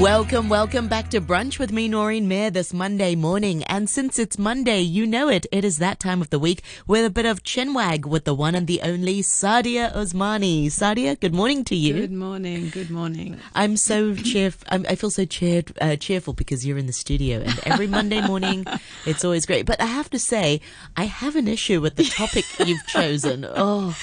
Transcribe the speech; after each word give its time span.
Welcome, 0.00 0.48
welcome 0.48 0.88
back 0.88 1.10
to 1.10 1.20
brunch 1.20 1.58
with 1.58 1.72
me, 1.72 1.86
Noreen 1.86 2.26
Mayer, 2.26 2.48
this 2.48 2.72
Monday 2.72 3.14
morning. 3.14 3.62
And 3.64 3.88
since 3.88 4.18
it's 4.18 4.38
Monday, 4.38 4.80
you 4.80 5.06
know 5.06 5.28
it. 5.28 5.44
It 5.52 5.62
is 5.62 5.76
that 5.76 6.00
time 6.00 6.22
of 6.22 6.30
the 6.30 6.38
week 6.38 6.62
with 6.86 7.04
a 7.04 7.10
bit 7.10 7.26
of 7.26 7.42
chinwag 7.42 8.06
with 8.06 8.24
the 8.24 8.32
one 8.32 8.54
and 8.54 8.66
the 8.66 8.80
only 8.80 9.20
Saadia 9.20 9.94
Usmani. 9.94 10.68
Saadia, 10.68 11.20
good 11.20 11.34
morning 11.34 11.64
to 11.64 11.76
you. 11.76 11.92
Good 11.92 12.12
morning. 12.12 12.70
Good 12.70 12.88
morning. 12.88 13.38
I'm 13.54 13.76
so 13.76 14.14
cheerful. 14.14 14.66
I 14.70 14.94
feel 14.94 15.10
so 15.10 15.26
cheered, 15.26 15.76
uh, 15.82 15.96
cheerful 15.96 16.32
because 16.32 16.64
you're 16.64 16.78
in 16.78 16.86
the 16.86 16.94
studio, 16.94 17.40
and 17.40 17.60
every 17.64 17.86
Monday 17.86 18.26
morning, 18.26 18.64
it's 19.06 19.22
always 19.22 19.44
great. 19.44 19.66
But 19.66 19.82
I 19.82 19.86
have 19.86 20.08
to 20.10 20.18
say, 20.18 20.62
I 20.96 21.04
have 21.04 21.36
an 21.36 21.46
issue 21.46 21.82
with 21.82 21.96
the 21.96 22.04
topic 22.04 22.46
you've 22.64 22.86
chosen. 22.86 23.44
Oh. 23.46 23.94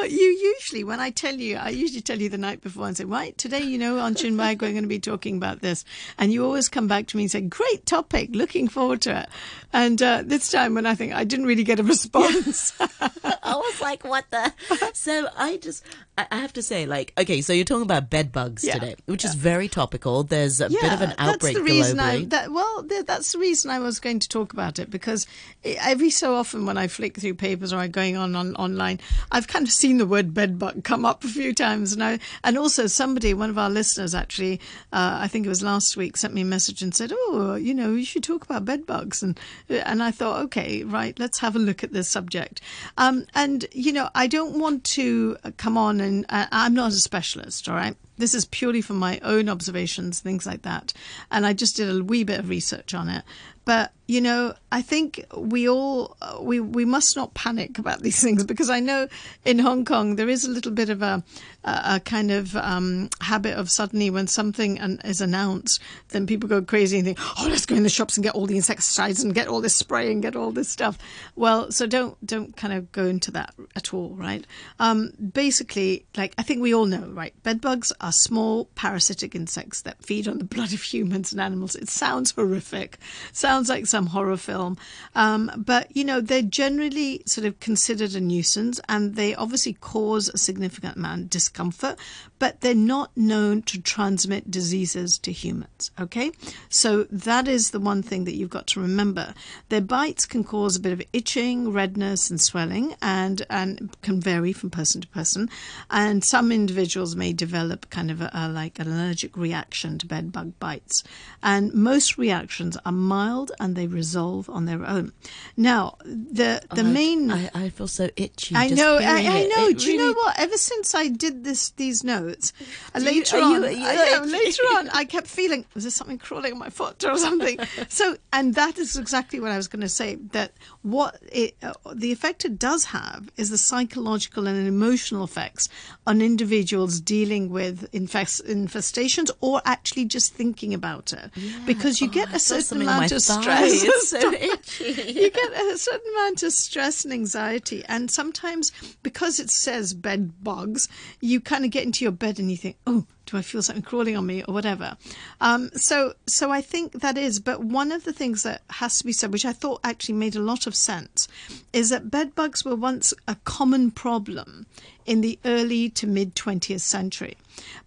Well, 0.00 0.08
you 0.08 0.54
usually, 0.58 0.82
when 0.82 0.98
I 0.98 1.10
tell 1.10 1.34
you, 1.34 1.58
I 1.58 1.68
usually 1.68 2.00
tell 2.00 2.18
you 2.18 2.30
the 2.30 2.38
night 2.38 2.62
before 2.62 2.86
and 2.86 2.96
say, 2.96 3.04
right, 3.04 3.36
today, 3.36 3.60
you 3.60 3.76
know, 3.76 3.98
on 3.98 4.14
Chinwag, 4.14 4.62
we're 4.62 4.70
going 4.70 4.80
to 4.84 4.88
be 4.88 4.98
talking 4.98 5.36
about 5.36 5.60
this. 5.60 5.84
And 6.16 6.32
you 6.32 6.42
always 6.42 6.70
come 6.70 6.88
back 6.88 7.06
to 7.08 7.18
me 7.18 7.24
and 7.24 7.30
say, 7.30 7.42
great 7.42 7.84
topic, 7.84 8.30
looking 8.32 8.66
forward 8.66 9.02
to 9.02 9.20
it. 9.20 9.28
And 9.74 10.00
uh, 10.00 10.22
this 10.24 10.50
time 10.50 10.74
when 10.74 10.86
I 10.86 10.94
think 10.94 11.12
I 11.12 11.24
didn't 11.24 11.44
really 11.44 11.64
get 11.64 11.80
a 11.80 11.82
response. 11.82 12.72
I 12.80 13.54
was 13.56 13.80
like, 13.82 14.02
what 14.02 14.24
the? 14.30 14.52
So 14.94 15.28
I 15.36 15.56
just, 15.58 15.84
I 16.18 16.26
have 16.36 16.52
to 16.54 16.62
say, 16.62 16.86
like, 16.86 17.12
okay, 17.18 17.42
so 17.42 17.52
you're 17.52 17.64
talking 17.64 17.82
about 17.84 18.10
bed 18.10 18.32
bugs 18.32 18.64
Yeah. 18.64 18.74
today, 18.74 18.96
which 19.06 19.24
is 19.24 19.34
very 19.34 19.68
topical. 19.68 20.24
There's 20.24 20.60
a 20.60 20.68
yeah, 20.68 20.80
bit 20.80 20.92
of 20.92 21.00
an 21.02 21.14
outbreak 21.18 21.54
that's 21.54 21.66
the 21.66 21.72
reason 21.72 21.98
globally. 21.98 22.22
I, 22.22 22.24
that, 22.26 22.52
well, 22.52 22.82
th- 22.82 23.06
that's 23.06 23.32
the 23.32 23.38
reason 23.38 23.70
I 23.70 23.78
was 23.78 24.00
going 24.00 24.18
to 24.20 24.28
talk 24.28 24.52
about 24.52 24.78
it 24.78 24.90
because 24.90 25.26
every 25.64 26.10
so 26.10 26.34
often 26.34 26.66
when 26.66 26.76
I 26.76 26.88
flick 26.88 27.18
through 27.18 27.34
papers 27.34 27.72
or 27.72 27.76
I'm 27.76 27.90
going 27.90 28.16
on, 28.16 28.34
on 28.34 28.56
online, 28.56 28.98
I've 29.30 29.46
kind 29.46 29.66
of 29.66 29.72
seen 29.72 29.89
the 29.98 30.06
word 30.06 30.34
bed 30.34 30.58
bug 30.58 30.84
come 30.84 31.04
up 31.04 31.24
a 31.24 31.28
few 31.28 31.54
times. 31.54 31.92
And, 31.92 32.02
I, 32.02 32.18
and 32.44 32.58
also 32.58 32.86
somebody, 32.86 33.34
one 33.34 33.50
of 33.50 33.58
our 33.58 33.70
listeners 33.70 34.14
actually, 34.14 34.60
uh, 34.92 35.18
I 35.20 35.28
think 35.28 35.46
it 35.46 35.48
was 35.48 35.62
last 35.62 35.96
week, 35.96 36.16
sent 36.16 36.34
me 36.34 36.42
a 36.42 36.44
message 36.44 36.82
and 36.82 36.94
said, 36.94 37.12
oh, 37.14 37.54
you 37.54 37.74
know, 37.74 37.94
you 37.94 38.04
should 38.04 38.24
talk 38.24 38.44
about 38.44 38.64
bed 38.64 38.86
bugs. 38.86 39.22
And, 39.22 39.38
and 39.68 40.02
I 40.02 40.10
thought, 40.10 40.42
okay, 40.44 40.84
right, 40.84 41.18
let's 41.18 41.38
have 41.40 41.56
a 41.56 41.58
look 41.60 41.84
at 41.84 41.92
this 41.92 42.08
subject. 42.08 42.60
Um, 42.96 43.26
and, 43.34 43.66
you 43.72 43.92
know, 43.92 44.10
I 44.14 44.26
don't 44.26 44.58
want 44.58 44.84
to 44.84 45.36
come 45.56 45.76
on 45.76 46.00
and 46.00 46.26
uh, 46.28 46.46
I'm 46.52 46.74
not 46.74 46.92
a 46.92 46.96
specialist, 46.96 47.68
all 47.68 47.74
right? 47.74 47.96
This 48.20 48.34
is 48.34 48.44
purely 48.44 48.80
from 48.80 48.96
my 48.96 49.18
own 49.22 49.48
observations, 49.48 50.20
things 50.20 50.46
like 50.46 50.62
that. 50.62 50.92
And 51.30 51.46
I 51.46 51.52
just 51.52 51.76
did 51.76 51.90
a 51.90 52.04
wee 52.04 52.24
bit 52.24 52.38
of 52.38 52.48
research 52.48 52.94
on 52.94 53.08
it. 53.08 53.24
But 53.64 53.92
you 54.06 54.20
know, 54.20 54.54
I 54.72 54.82
think 54.82 55.24
we 55.36 55.68
all 55.68 56.16
uh, 56.20 56.38
we 56.40 56.60
we 56.60 56.84
must 56.84 57.16
not 57.16 57.34
panic 57.34 57.78
about 57.78 58.00
these 58.02 58.22
things 58.22 58.44
because 58.44 58.70
I 58.70 58.80
know 58.80 59.08
in 59.44 59.58
Hong 59.58 59.84
Kong 59.84 60.16
there 60.16 60.28
is 60.28 60.44
a 60.44 60.50
little 60.50 60.72
bit 60.72 60.90
of 60.90 61.02
a 61.02 61.22
a, 61.64 62.00
kind 62.00 62.30
of 62.30 62.56
um, 62.56 63.08
habit 63.20 63.56
of 63.56 63.70
suddenly 63.70 64.10
when 64.10 64.26
something 64.26 64.78
an, 64.78 65.00
is 65.04 65.20
announced, 65.20 65.80
then 66.08 66.26
people 66.26 66.48
go 66.48 66.62
crazy 66.62 66.98
and 66.98 67.06
think, 67.06 67.18
oh, 67.38 67.46
let's 67.48 67.66
go 67.66 67.74
in 67.74 67.82
the 67.82 67.88
shops 67.88 68.16
and 68.16 68.24
get 68.24 68.34
all 68.34 68.46
the 68.46 68.56
insecticides 68.56 69.22
and 69.22 69.34
get 69.34 69.48
all 69.48 69.60
this 69.60 69.74
spray 69.74 70.10
and 70.10 70.22
get 70.22 70.36
all 70.36 70.52
this 70.52 70.68
stuff. 70.68 70.98
Well, 71.36 71.70
so 71.70 71.86
don't 71.86 72.24
don't 72.24 72.56
kind 72.56 72.72
of 72.72 72.90
go 72.92 73.06
into 73.06 73.30
that 73.32 73.54
at 73.76 73.92
all, 73.92 74.10
right? 74.14 74.46
Um, 74.78 75.12
basically, 75.32 76.06
like 76.16 76.34
I 76.38 76.42
think 76.42 76.62
we 76.62 76.74
all 76.74 76.86
know, 76.86 77.08
right? 77.12 77.34
Bed 77.42 77.60
bugs 77.60 77.92
are 78.00 78.12
small 78.12 78.66
parasitic 78.74 79.34
insects 79.34 79.82
that 79.82 80.02
feed 80.02 80.28
on 80.28 80.38
the 80.38 80.44
blood 80.44 80.72
of 80.72 80.82
humans 80.82 81.32
and 81.32 81.40
animals. 81.40 81.74
It 81.74 81.88
sounds 81.88 82.32
horrific, 82.32 82.98
sounds 83.32 83.68
like 83.68 83.86
some 83.86 84.06
horror 84.06 84.36
film, 84.36 84.78
um, 85.14 85.50
but 85.56 85.94
you 85.94 86.04
know 86.04 86.20
they're 86.20 86.42
generally 86.42 87.22
sort 87.26 87.46
of 87.46 87.60
considered 87.60 88.14
a 88.14 88.20
nuisance, 88.20 88.80
and 88.88 89.14
they 89.14 89.34
obviously 89.34 89.74
cause 89.74 90.28
a 90.28 90.38
significant 90.38 90.96
amount 90.96 91.22
of 91.22 91.30
discomfort, 91.30 91.49
discomfort 91.50 91.98
but 92.40 92.60
they're 92.62 92.74
not 92.74 93.16
known 93.16 93.62
to 93.62 93.80
transmit 93.80 94.50
diseases 94.50 95.16
to 95.18 95.30
humans. 95.30 95.92
Okay, 96.00 96.32
so 96.68 97.04
that 97.04 97.46
is 97.46 97.70
the 97.70 97.78
one 97.78 98.02
thing 98.02 98.24
that 98.24 98.34
you've 98.34 98.50
got 98.50 98.66
to 98.68 98.80
remember. 98.80 99.34
Their 99.68 99.80
bites 99.80 100.26
can 100.26 100.42
cause 100.42 100.74
a 100.74 100.80
bit 100.80 100.92
of 100.92 101.02
itching, 101.12 101.72
redness, 101.72 102.28
and 102.30 102.40
swelling, 102.40 102.96
and 103.00 103.46
and 103.48 103.96
can 104.02 104.20
vary 104.20 104.52
from 104.52 104.70
person 104.70 105.02
to 105.02 105.08
person. 105.08 105.48
And 105.90 106.24
some 106.24 106.50
individuals 106.50 107.14
may 107.14 107.32
develop 107.32 107.88
kind 107.90 108.10
of 108.10 108.20
a, 108.20 108.30
a 108.32 108.48
like 108.48 108.80
an 108.80 108.88
allergic 108.90 109.36
reaction 109.36 109.98
to 109.98 110.06
bed 110.06 110.32
bug 110.32 110.54
bites. 110.58 111.04
And 111.42 111.72
most 111.74 112.18
reactions 112.18 112.76
are 112.84 112.92
mild 112.92 113.52
and 113.60 113.76
they 113.76 113.86
resolve 113.86 114.48
on 114.48 114.64
their 114.64 114.84
own. 114.86 115.12
Now, 115.56 115.96
the 116.04 116.62
the 116.74 116.80
I- 116.80 116.94
main 117.00 117.30
I, 117.30 117.50
I 117.54 117.68
feel 117.68 117.86
so 117.88 118.08
itchy. 118.16 118.56
I 118.56 118.68
know, 118.68 118.96
I, 118.96 119.18
I 119.18 119.44
know. 119.44 119.68
It 119.68 119.78
Do 119.78 119.92
you 119.92 119.98
know 119.98 120.14
what? 120.14 120.38
Ever 120.38 120.56
since 120.56 120.94
I 120.94 121.08
did 121.08 121.44
this, 121.44 121.70
these 121.70 122.02
notes, 122.02 122.29
Do 122.38 123.00
you- 123.00 123.06
later 123.06 123.38
on, 123.38 123.62
you- 123.62 123.68
you 123.70 123.84
I 123.86 124.20
itchy? 124.22 124.30
later 124.30 124.62
on, 124.76 124.88
I 124.94 125.04
kept 125.04 125.26
feeling 125.26 125.64
was 125.74 125.84
there 125.84 125.90
something 125.90 126.18
crawling 126.18 126.52
on 126.52 126.58
my 126.58 126.70
foot 126.70 127.04
or 127.04 127.16
something. 127.18 127.58
so, 127.88 128.16
and 128.32 128.54
that 128.54 128.78
is 128.78 128.96
exactly 128.96 129.40
what 129.40 129.50
I 129.50 129.56
was 129.56 129.68
going 129.68 129.82
to 129.82 129.88
say. 129.88 130.16
That 130.32 130.52
what 130.82 131.18
it, 131.32 131.56
uh, 131.62 131.72
the 131.94 132.12
effect 132.12 132.44
it 132.44 132.58
does 132.58 132.84
have 132.86 133.30
is 133.36 133.50
the 133.50 133.58
psychological 133.58 134.46
and 134.46 134.66
emotional 134.66 135.24
effects 135.24 135.68
on 136.06 136.20
individuals 136.22 137.00
dealing 137.00 137.50
with 137.50 137.88
infest, 137.92 138.44
infestations 138.46 139.30
or 139.40 139.60
actually 139.64 140.04
just 140.04 140.34
thinking 140.34 140.74
about 140.74 141.12
it, 141.12 141.30
because 141.66 142.00
you 142.00 142.08
Oh, 142.08 142.10
get 142.10 142.28
I 142.30 142.36
a 142.36 142.38
certain 142.38 142.82
amount 142.82 143.12
of 143.12 143.22
stress. 143.22 143.84
So 144.10 144.18
you 144.30 145.30
get 145.30 145.52
a 145.52 145.78
certain 145.78 146.00
amount 146.16 146.42
of 146.42 146.52
stress 146.52 147.04
and 147.04 147.12
anxiety 147.12 147.84
and 147.88 148.10
sometimes 148.10 148.72
because 149.02 149.38
it 149.38 149.50
says 149.50 149.94
bed 149.94 150.42
bugs 150.42 150.88
you 151.20 151.40
kind 151.40 151.64
of 151.64 151.70
get 151.70 151.84
into 151.84 152.04
your 152.04 152.12
bed 152.20 152.38
and 152.38 152.50
you 152.50 152.56
think 152.56 152.76
oh 152.86 153.04
do 153.26 153.36
I 153.36 153.42
feel 153.42 153.62
something 153.62 153.82
crawling 153.82 154.16
on 154.16 154.26
me 154.26 154.42
or 154.46 154.54
whatever? 154.54 154.96
Um, 155.40 155.70
so, 155.74 156.14
so 156.26 156.50
I 156.50 156.60
think 156.60 156.92
that 156.92 157.16
is. 157.16 157.40
But 157.40 157.62
one 157.62 157.92
of 157.92 158.04
the 158.04 158.12
things 158.12 158.42
that 158.42 158.62
has 158.70 158.98
to 158.98 159.04
be 159.04 159.12
said, 159.12 159.32
which 159.32 159.44
I 159.44 159.52
thought 159.52 159.80
actually 159.84 160.16
made 160.16 160.36
a 160.36 160.40
lot 160.40 160.66
of 160.66 160.74
sense, 160.74 161.28
is 161.72 161.90
that 161.90 162.10
bed 162.10 162.34
bugs 162.34 162.64
were 162.64 162.76
once 162.76 163.14
a 163.28 163.36
common 163.44 163.90
problem 163.90 164.66
in 165.06 165.20
the 165.20 165.38
early 165.44 165.88
to 165.90 166.06
mid 166.06 166.34
20th 166.34 166.80
century, 166.80 167.36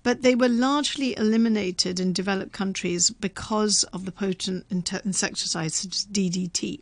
but 0.01 0.21
they 0.21 0.35
were 0.35 0.49
largely 0.49 1.15
eliminated 1.17 1.99
in 1.99 2.13
developed 2.13 2.51
countries 2.51 3.09
because 3.09 3.83
of 3.85 4.05
the 4.05 4.11
potent 4.11 4.65
insecticides 4.71 5.75
such 5.75 5.95
as 5.95 6.05
DDT 6.05 6.79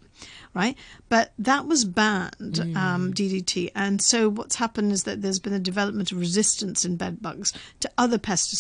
right? 0.54 0.78
But 1.10 1.34
that 1.40 1.66
was 1.66 1.86
banned, 1.86 2.60
um, 2.76 3.14
DDT. 3.14 3.72
And 3.76 4.02
so 4.02 4.30
what's 4.30 4.56
happened 4.56 4.92
is 4.92 5.04
that 5.04 5.22
there's 5.22 5.40
been 5.40 5.54
a 5.54 5.60
development 5.60 6.12
of 6.12 6.20
resistance 6.20 6.84
in 6.86 6.98
bed 6.98 7.22
bugs 7.22 7.54
to 7.80 7.90
other 7.98 8.18
pesticides. 8.18 8.51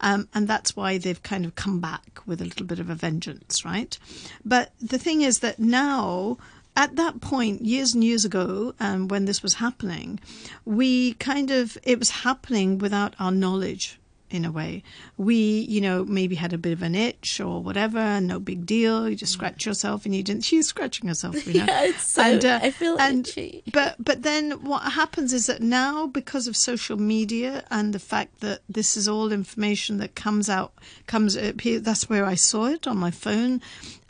Um, 0.00 0.28
and 0.34 0.48
that's 0.48 0.76
why 0.76 0.98
they've 0.98 1.22
kind 1.22 1.44
of 1.44 1.54
come 1.54 1.80
back 1.80 2.20
with 2.26 2.40
a 2.40 2.44
little 2.44 2.66
bit 2.66 2.78
of 2.78 2.90
a 2.90 2.94
vengeance, 2.94 3.64
right? 3.64 3.98
But 4.44 4.72
the 4.80 4.98
thing 4.98 5.22
is 5.22 5.40
that 5.40 5.58
now, 5.58 6.38
at 6.76 6.96
that 6.96 7.20
point, 7.20 7.62
years 7.62 7.94
and 7.94 8.02
years 8.02 8.24
ago, 8.24 8.74
um, 8.80 9.08
when 9.08 9.24
this 9.24 9.42
was 9.42 9.54
happening, 9.54 10.20
we 10.64 11.14
kind 11.14 11.50
of, 11.50 11.78
it 11.82 11.98
was 11.98 12.10
happening 12.10 12.78
without 12.78 13.14
our 13.18 13.30
knowledge 13.30 13.98
in 14.30 14.44
a 14.44 14.50
way. 14.50 14.82
We, 15.16 15.36
you 15.68 15.80
know, 15.80 16.04
maybe 16.04 16.34
had 16.34 16.52
a 16.52 16.58
bit 16.58 16.72
of 16.72 16.82
an 16.82 16.94
itch 16.94 17.40
or 17.40 17.62
whatever, 17.62 18.20
no 18.20 18.40
big 18.40 18.66
deal. 18.66 19.08
You 19.08 19.14
just 19.14 19.32
mm. 19.32 19.36
scratch 19.36 19.66
yourself 19.66 20.04
and 20.04 20.14
you 20.14 20.22
didn't. 20.22 20.44
She's 20.44 20.66
scratching 20.66 21.08
herself, 21.08 21.46
you 21.46 21.54
know. 21.60 21.66
Yeah, 21.66 21.84
it's 21.84 22.08
so- 22.08 22.22
uh, 22.22 22.58
I 22.62 22.70
feel 22.70 22.96
and, 22.98 23.26
itchy. 23.26 23.62
But 23.72 23.96
but 23.98 24.22
then 24.22 24.64
what 24.64 24.80
happens 24.92 25.32
is 25.32 25.46
that 25.46 25.62
now 25.62 26.06
because 26.06 26.48
of 26.48 26.56
social 26.56 26.96
media 26.96 27.64
and 27.70 27.92
the 27.92 27.98
fact 27.98 28.40
that 28.40 28.62
this 28.68 28.96
is 28.96 29.06
all 29.06 29.30
information 29.30 29.98
that 29.98 30.14
comes 30.14 30.48
out 30.50 30.72
comes 31.06 31.36
up 31.36 31.60
here. 31.60 31.80
That's 31.80 32.08
where 32.08 32.24
I 32.24 32.34
saw 32.34 32.66
it 32.66 32.86
on 32.86 32.96
my 32.96 33.10
phone. 33.10 33.60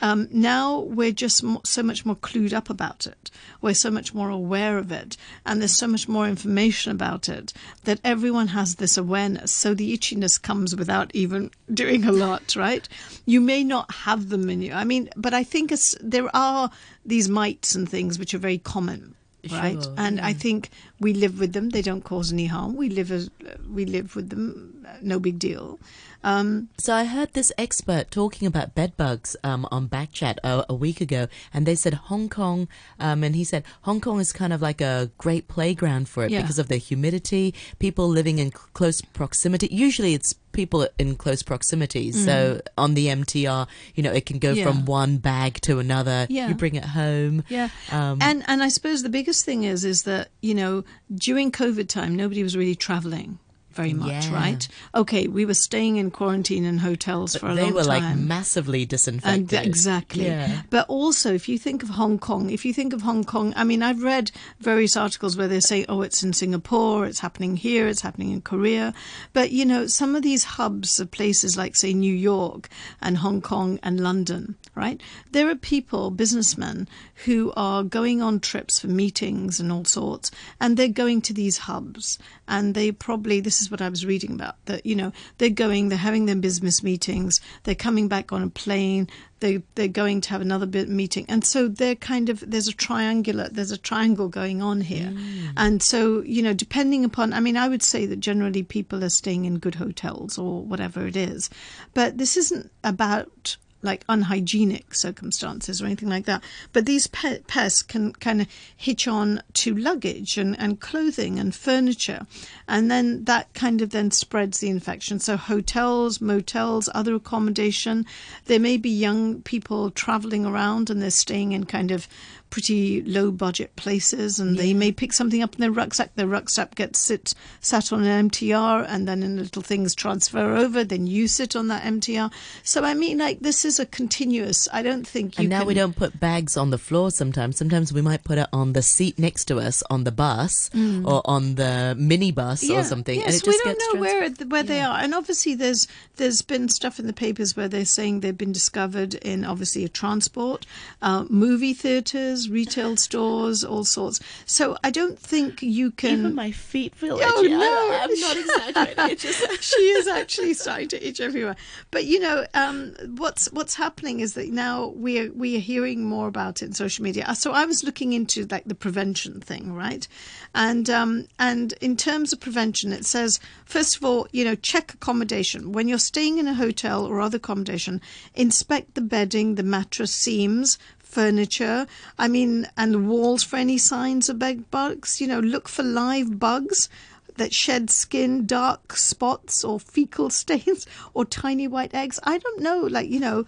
Um, 0.01 0.27
now 0.31 0.79
we're 0.79 1.11
just 1.11 1.43
so 1.65 1.83
much 1.83 2.05
more 2.05 2.15
clued 2.15 2.53
up 2.53 2.69
about 2.69 3.07
it. 3.07 3.31
We're 3.61 3.73
so 3.73 3.89
much 3.89 4.13
more 4.13 4.29
aware 4.29 4.77
of 4.77 4.91
it, 4.91 5.17
and 5.45 5.61
there's 5.61 5.77
so 5.77 5.87
much 5.87 6.07
more 6.07 6.27
information 6.27 6.91
about 6.91 7.29
it 7.29 7.53
that 7.85 8.01
everyone 8.03 8.49
has 8.49 8.75
this 8.75 8.97
awareness. 8.97 9.51
So 9.51 9.73
the 9.73 9.93
itchiness 10.05 10.41
comes 10.41 10.75
without 10.75 11.13
even 11.13 11.51
doing 11.73 12.05
a 12.05 12.11
lot, 12.11 12.55
right? 12.55 12.87
You 13.25 13.41
may 13.41 13.63
not 13.63 13.91
have 13.93 14.29
them 14.29 14.49
in 14.49 14.61
you. 14.61 14.73
I 14.73 14.83
mean, 14.83 15.09
but 15.15 15.33
I 15.33 15.43
think 15.43 15.73
there 16.01 16.33
are 16.35 16.69
these 17.05 17.29
mites 17.29 17.75
and 17.75 17.89
things 17.89 18.19
which 18.19 18.33
are 18.33 18.39
very 18.39 18.57
common. 18.57 19.15
Right, 19.51 19.83
Sure, 19.83 19.93
and 19.97 20.19
I 20.21 20.33
think 20.33 20.71
we 20.99 21.13
live 21.13 21.39
with 21.39 21.53
them. 21.53 21.69
They 21.69 21.81
don't 21.81 22.03
cause 22.03 22.31
any 22.31 22.45
harm. 22.47 22.75
We 22.75 22.89
live 22.89 23.11
as 23.11 23.29
we 23.69 23.85
live 23.85 24.15
with 24.15 24.29
them. 24.29 24.85
uh, 24.87 24.97
No 25.01 25.19
big 25.19 25.39
deal. 25.39 25.79
Um, 26.23 26.69
So 26.79 26.93
I 26.95 27.03
heard 27.05 27.33
this 27.33 27.51
expert 27.57 28.09
talking 28.09 28.47
about 28.47 28.73
bed 28.73 28.97
bugs 28.97 29.35
um, 29.43 29.67
on 29.71 29.87
Backchat 29.87 30.37
a, 30.43 30.65
a 30.69 30.73
week 30.73 30.99
ago, 31.01 31.27
and 31.53 31.65
they 31.67 31.75
said 31.75 31.93
Hong 32.09 32.29
Kong, 32.29 32.67
um, 32.99 33.23
and 33.23 33.35
he 33.35 33.43
said 33.43 33.63
Hong 33.81 34.01
Kong 34.01 34.19
is 34.19 34.31
kind 34.31 34.51
of 34.53 34.61
like 34.61 34.81
a 34.81 35.11
great 35.19 35.47
playground 35.47 36.09
for 36.09 36.23
it 36.25 36.31
Yeah. 36.31 36.41
because 36.41 36.57
of 36.57 36.67
the 36.67 36.77
humidity, 36.77 37.53
people 37.77 38.07
living 38.07 38.39
in 38.39 38.49
close 38.51 39.01
proximity. 39.01 39.67
Usually, 39.69 40.13
it's 40.15 40.33
people 40.51 40.87
in 40.97 41.15
close 41.17 41.43
proximity. 41.43 42.13
So 42.13 42.61
on 42.77 42.93
the 42.93 43.07
MTR, 43.07 43.67
you 43.93 44.01
know, 44.01 44.13
it 44.13 44.25
can 44.25 44.39
go 44.39 44.53
Mm. 44.53 44.55
Yeah. 44.55 44.63
from 44.63 44.85
one 44.85 45.17
bag 45.17 45.59
to 45.67 45.79
another. 45.79 46.25
Yeah. 46.29 46.47
You 46.47 46.55
bring 46.55 46.75
it 46.75 46.85
home. 46.85 47.43
Yeah, 47.49 47.67
Um, 47.91 48.19
and 48.21 48.41
and 48.47 48.63
I 48.63 48.69
suppose 48.69 49.03
the 49.03 49.09
biggest 49.09 49.43
thing 49.43 49.63
is 49.65 49.83
is 49.83 50.03
that 50.03 50.29
you 50.41 50.55
know 50.55 50.84
during 51.13 51.51
COVID 51.51 51.87
time 51.87 52.15
nobody 52.15 52.43
was 52.43 52.57
really 52.57 52.75
traveling. 52.75 53.39
Very 53.75 53.93
much, 53.93 54.27
Yeah. 54.27 54.33
right? 54.33 54.67
Okay, 54.95 55.27
we 55.27 55.45
were 55.45 55.53
staying 55.53 55.97
in 55.97 56.09
quarantine 56.11 56.65
in 56.65 56.77
hotels 56.79 57.35
for 57.35 57.47
a 57.47 57.49
long 57.49 57.57
time. 57.57 57.65
they 57.67 57.71
were 57.73 57.83
like 57.83 58.15
massively 58.17 58.81
And 58.81 58.89
disinfected. 58.89 59.65
exactly. 59.65 60.25
Yeah. 60.25 60.61
But 60.69 60.87
also, 60.89 61.33
if 61.33 61.47
you 61.49 61.57
think 61.59 61.83
of 61.83 61.89
Hong 61.89 62.17
Kong, 62.17 62.49
if 62.49 62.65
you 62.65 62.73
think 62.73 62.93
of 62.93 63.01
Hong 63.03 63.23
Kong, 63.23 63.53
I 63.55 63.63
mean, 63.63 63.83
I've 63.83 64.01
read 64.03 64.31
various 64.59 64.95
articles 64.97 65.35
where 65.37 65.47
they 65.47 65.59
say, 65.59 65.85
oh, 65.89 66.01
it's 66.01 66.23
in 66.23 66.33
Singapore, 66.33 67.05
it's 67.05 67.19
happening 67.19 67.57
here, 67.57 67.87
it's 67.87 68.01
happening 68.01 68.31
in 68.31 68.41
Korea. 68.41 68.93
But, 69.33 69.51
you 69.51 69.65
know, 69.65 69.87
some 69.87 70.15
of 70.15 70.23
these 70.23 70.43
hubs 70.43 70.99
of 70.99 71.11
places 71.11 71.57
like, 71.57 71.75
say, 71.75 71.93
New 71.93 72.13
York 72.15 72.69
and 73.01 73.17
Hong 73.17 73.41
Kong 73.41 73.79
and 73.83 73.99
London, 73.99 74.55
right? 74.75 75.01
There 75.31 75.49
are 75.49 75.55
people, 75.55 76.11
businessmen, 76.11 76.87
who 77.25 77.51
are 77.55 77.83
going 77.83 78.21
on 78.21 78.39
trips 78.39 78.79
for 78.79 78.87
meetings 78.87 79.59
and 79.59 79.71
all 79.71 79.85
sorts, 79.85 80.31
and 80.59 80.77
they're 80.77 80.87
going 80.87 81.21
to 81.21 81.33
these 81.33 81.57
hubs. 81.59 82.17
And 82.47 82.73
they 82.75 82.91
probably, 82.91 83.39
this 83.39 83.61
is 83.61 83.64
what 83.69 83.81
I 83.81 83.89
was 83.89 84.05
reading 84.05 84.31
about, 84.31 84.55
that, 84.65 84.85
you 84.85 84.95
know, 84.95 85.11
they're 85.37 85.49
going, 85.49 85.89
they're 85.89 85.97
having 85.97 86.25
their 86.25 86.35
business 86.35 86.83
meetings, 86.83 87.39
they're 87.63 87.75
coming 87.75 88.07
back 88.07 88.31
on 88.31 88.43
a 88.43 88.49
plane, 88.49 89.07
they 89.39 89.61
they're 89.75 89.87
going 89.87 90.21
to 90.21 90.29
have 90.29 90.41
another 90.41 90.65
bit 90.65 90.89
meeting. 90.89 91.25
And 91.27 91.43
so 91.43 91.67
they're 91.67 91.95
kind 91.95 92.29
of 92.29 92.43
there's 92.49 92.67
a 92.67 92.73
triangular 92.73 93.49
there's 93.49 93.71
a 93.71 93.77
triangle 93.77 94.27
going 94.27 94.61
on 94.61 94.81
here. 94.81 95.11
Mm. 95.11 95.53
And 95.57 95.83
so 95.83 96.21
you 96.21 96.41
know 96.41 96.53
depending 96.53 97.05
upon 97.05 97.33
i 97.33 97.39
mean 97.39 97.57
i 97.57 97.67
would 97.67 97.83
say 97.83 98.05
that 98.05 98.19
generally 98.19 98.63
people 98.63 99.03
are 99.03 99.09
staying 99.09 99.45
in 99.45 99.59
good 99.59 99.75
hotels 99.75 100.37
or 100.37 100.63
whatever 100.63 101.05
it 101.05 101.15
is. 101.15 101.49
But 101.93 102.17
this 102.17 102.37
isn't 102.37 102.71
about 102.83 103.57
like 103.85 104.03
unhygienic 104.09 104.93
circumstances 104.93 105.81
or 105.81 105.85
anything 105.85 106.09
like 106.09 106.25
that. 106.25 106.43
But 106.73 106.85
these 106.85 107.07
pe- 107.07 107.39
pests 107.39 107.81
can 107.81 108.11
kind 108.13 108.41
of 108.41 108.47
hitch 108.75 109.07
on 109.07 109.41
to 109.53 109.73
luggage 109.73 110.37
and, 110.37 110.59
and 110.59 110.79
clothing 110.79 111.39
and 111.39 111.55
furniture. 111.55 112.27
And 112.67 112.91
then 112.91 113.23
that 113.25 113.53
kind 113.53 113.81
of 113.81 113.91
then 113.91 114.11
spreads 114.11 114.59
the 114.59 114.69
infection. 114.69 115.19
So 115.19 115.37
hotels, 115.37 116.19
motels, 116.19 116.89
other 116.93 117.15
accommodation, 117.15 118.05
there 118.45 118.59
may 118.59 118.77
be 118.77 118.89
young 118.89 119.41
people 119.43 119.91
traveling 119.91 120.45
around 120.45 120.89
and 120.89 121.01
they're 121.01 121.11
staying 121.11 121.53
in 121.53 121.65
kind 121.65 121.91
of 121.91 122.07
pretty 122.49 123.01
low 123.01 123.31
budget 123.31 123.75
places 123.75 124.39
and 124.39 124.57
they 124.57 124.73
may 124.73 124.91
pick 124.91 125.11
something 125.11 125.41
up 125.41 125.55
in 125.55 125.61
their 125.61 125.71
rucksack. 125.71 126.15
Their 126.15 126.27
rucksack 126.27 126.75
gets 126.75 126.99
sit, 126.99 127.33
sat 127.59 127.91
on 127.91 128.03
an 128.03 128.29
MTR 128.29 128.85
and 128.87 129.07
then 129.07 129.23
in 129.23 129.37
little 129.37 129.61
things 129.61 129.93
transfer 129.93 130.55
over. 130.55 130.83
Then 130.83 131.07
you 131.07 131.27
sit 131.27 131.55
on 131.55 131.67
that 131.67 131.83
MTR. 131.83 132.31
So 132.63 132.83
I 132.83 132.93
mean, 132.93 133.17
like 133.17 133.39
this 133.39 133.65
is 133.65 133.79
a 133.79 133.85
continuous. 133.85 134.67
I 134.71 134.81
don't 134.81 135.07
think 135.07 135.37
you. 135.37 135.43
And 135.43 135.49
now 135.49 135.59
can, 135.59 135.67
we 135.67 135.73
don't 135.73 135.95
put 135.95 136.19
bags 136.19 136.55
on 136.57 136.69
the 136.69 136.77
floor 136.77 137.11
sometimes. 137.11 137.57
Sometimes 137.57 137.91
we 137.91 138.01
might 138.01 138.23
put 138.23 138.37
it 138.37 138.47
on 138.53 138.73
the 138.73 138.81
seat 138.81 139.19
next 139.19 139.45
to 139.45 139.59
us 139.59 139.83
on 139.89 140.03
the 140.03 140.11
bus 140.11 140.69
or 140.73 141.21
on 141.25 141.55
the 141.55 141.95
minibus 141.99 142.69
or 142.69 142.83
something. 142.83 143.19
Yes, 143.19 143.27
and 143.27 143.35
it 143.35 143.47
we 143.47 143.57
don't 143.57 143.65
gets 143.65 143.85
know 143.85 143.99
trans- 143.99 144.39
where 144.39 144.47
where 144.47 144.63
they 144.63 144.81
are, 144.81 144.97
and 144.99 145.13
obviously 145.13 145.55
there's 145.55 145.87
there's 146.17 146.41
been 146.41 146.69
stuff 146.69 146.99
in 146.99 147.07
the 147.07 147.13
papers 147.13 147.57
where 147.57 147.67
they're 147.67 147.85
saying 147.85 148.19
they've 148.19 148.37
been 148.37 148.51
discovered 148.51 149.15
in 149.15 149.43
obviously 149.45 149.83
a 149.83 149.89
transport, 149.89 150.65
uh, 151.01 151.25
movie 151.29 151.73
theaters, 151.73 152.34
retail 152.49 152.95
stores, 152.97 153.63
all 153.63 153.83
sorts. 153.83 154.19
So 154.45 154.77
I 154.83 154.91
don't 154.91 155.17
think 155.19 155.61
you 155.61 155.91
can. 155.91 156.19
Even 156.19 156.35
my 156.35 156.51
feet 156.51 156.95
feel 156.95 157.19
Oh, 157.21 157.41
itchy. 157.43 157.53
I- 157.53 157.57
no. 157.57 157.99
I'm 158.01 158.19
not 158.19 158.37
exaggerating. 158.37 159.17
Just 159.17 159.63
she 159.63 159.81
is 159.81 160.07
actually 160.07 160.53
starting 160.53 160.87
to 160.89 161.07
itch 161.07 161.19
everywhere. 161.21 161.55
But 161.91 162.05
you 162.05 162.19
know, 162.19 162.45
um, 162.53 162.93
what's 163.17 163.51
what's 163.51 163.75
happening 163.75 164.19
is 164.19 164.33
that 164.35 164.49
now 164.49 164.87
we 164.87 165.19
are 165.19 165.31
we 165.31 165.55
are 165.57 165.59
hearing 165.59 166.03
more 166.05 166.27
about 166.27 166.61
it 166.61 166.65
in 166.65 166.73
social 166.73 167.03
media. 167.03 167.33
So 167.35 167.51
I 167.51 167.65
was 167.65 167.83
looking 167.83 168.13
into 168.13 168.45
like 168.51 168.65
the 168.65 168.75
prevention 168.75 169.41
thing, 169.41 169.73
right? 169.73 170.07
And 170.53 170.89
um, 170.89 171.27
and 171.39 171.73
in 171.81 171.95
terms 171.97 172.31
of 172.33 172.39
prevention, 172.39 172.91
it 172.93 173.05
says 173.05 173.39
first 173.65 173.95
of 173.97 174.03
all, 174.05 174.27
you 174.31 174.45
know, 174.45 174.55
check 174.55 174.93
accommodation 174.93 175.71
when 175.71 175.87
you're 175.87 175.97
staying 175.99 176.37
in 176.37 176.47
a 176.47 176.53
hotel 176.53 177.05
or 177.05 177.19
other 177.21 177.37
accommodation. 177.37 178.01
Inspect 178.35 178.95
the 178.95 179.01
bedding, 179.01 179.55
the 179.55 179.63
mattress 179.63 180.11
seams, 180.11 180.77
furniture. 181.15 181.87
I 182.19 182.27
mean, 182.27 182.67
and 182.75 182.93
the 182.93 182.99
walls 182.99 183.41
for 183.41 183.55
any 183.55 183.77
signs 183.77 184.27
of 184.27 184.37
bed 184.37 184.69
bugs. 184.69 185.21
You 185.21 185.27
know, 185.27 185.39
look 185.39 185.69
for 185.69 185.81
live 185.81 186.37
bugs 186.39 186.89
that 187.37 187.53
shed 187.53 187.89
skin, 187.89 188.45
dark 188.45 188.97
spots, 188.97 189.63
or 189.63 189.79
fecal 189.79 190.29
stains, 190.41 190.85
or 191.13 191.23
tiny 191.23 191.67
white 191.67 191.93
eggs. 191.93 192.19
I 192.23 192.37
don't 192.37 192.61
know. 192.61 192.81
Like, 192.81 193.09
you 193.09 193.21
know, 193.21 193.45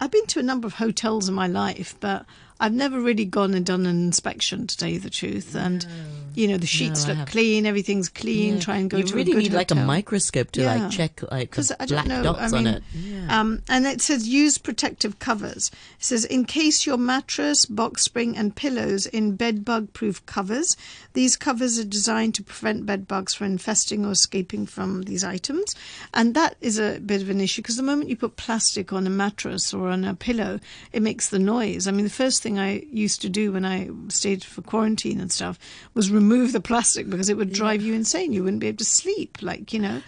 I've 0.00 0.10
been 0.10 0.26
to 0.28 0.40
a 0.40 0.42
number 0.42 0.66
of 0.66 0.74
hotels 0.74 1.28
in 1.28 1.34
my 1.34 1.46
life, 1.46 1.94
but 2.00 2.24
I've 2.58 2.72
never 2.72 2.98
really 2.98 3.26
gone 3.26 3.52
and 3.52 3.66
done 3.66 3.84
an 3.84 4.02
inspection, 4.02 4.66
to 4.66 4.76
tell 4.76 4.88
you 4.88 4.98
the 4.98 5.10
truth. 5.10 5.54
And, 5.54 5.86
you 6.34 6.48
know, 6.48 6.56
the 6.56 6.66
sheets 6.66 7.06
I 7.06 7.12
look 7.12 7.28
clean, 7.28 7.66
everything's 7.66 8.08
clean. 8.08 8.54
Yeah. 8.54 8.60
Try 8.60 8.76
and 8.76 8.90
go 8.90 8.98
you 8.98 9.04
to 9.04 9.14
really 9.14 9.32
a 9.32 9.34
good 9.34 9.42
need 9.44 9.52
like 9.52 9.70
a 9.70 9.74
microscope 9.74 10.50
to 10.52 10.62
Yeah. 10.62 10.74
like 10.74 10.90
check 10.90 11.22
like 11.30 11.30
the 11.30 11.46
Because 11.46 11.72
I 11.72 11.86
don't 11.86 11.88
black 11.88 12.06
know. 12.06 12.22
dots 12.22 12.52
I 12.52 12.56
mean, 12.58 12.66
on 12.66 12.74
it. 12.74 12.82
Yeah. 12.94 13.40
um, 13.40 13.62
and 13.68 13.86
it 13.86 14.00
says 14.00 14.28
use 14.28 14.58
protective 14.58 15.18
covers. 15.18 15.70
It 15.98 16.04
says 16.04 16.24
encase 16.24 16.86
your 16.86 16.96
mattress, 16.98 17.66
box 17.66 18.02
spring, 18.02 18.36
and 18.36 18.54
pillows 18.54 19.06
in 19.06 19.36
bed 19.36 19.64
bug 19.64 19.92
proof 19.92 20.24
covers. 20.26 20.76
These 21.12 21.36
covers 21.36 21.78
are 21.78 21.84
designed 21.84 22.34
to 22.36 22.42
prevent 22.42 22.86
bed 22.86 23.08
bugs 23.08 23.34
from 23.34 23.48
infesting 23.48 24.04
or 24.06 24.12
escaping 24.12 24.66
from 24.66 25.02
these 25.02 25.24
items. 25.24 25.74
And 26.14 26.34
that 26.34 26.56
is 26.60 26.78
a 26.78 26.98
bit 27.00 27.22
of 27.22 27.30
an 27.30 27.40
issue 27.40 27.62
because 27.62 27.76
the 27.76 27.82
moment 27.82 28.08
you 28.10 28.16
put 28.16 28.36
plastic 28.36 28.92
on 28.92 29.06
a 29.06 29.10
mattress 29.10 29.74
or 29.74 29.88
on 29.88 30.04
a 30.04 30.14
pillow, 30.14 30.60
it 30.92 31.02
makes 31.02 31.28
the 31.30 31.38
noise. 31.38 31.86
I 31.86 31.90
mean, 31.90 32.04
the 32.04 32.10
first 32.10 32.42
thing 32.42 32.58
I 32.58 32.84
used 32.92 33.20
to 33.22 33.28
do 33.28 33.52
when 33.52 33.64
I 33.64 33.88
stayed 34.08 34.44
for 34.44 34.62
quarantine 34.62 35.20
and 35.20 35.32
stuff 35.32 35.58
was 35.94 36.10
remove 36.20 36.52
the 36.52 36.60
plastic 36.60 37.08
because 37.08 37.28
it 37.28 37.36
would 37.36 37.52
drive 37.52 37.82
you 37.82 37.94
insane. 37.94 38.32
You 38.32 38.44
wouldn't 38.44 38.60
be 38.60 38.68
able 38.68 38.78
to 38.78 38.84
sleep, 38.84 39.38
like, 39.40 39.72
you 39.72 39.80
know. 39.80 40.02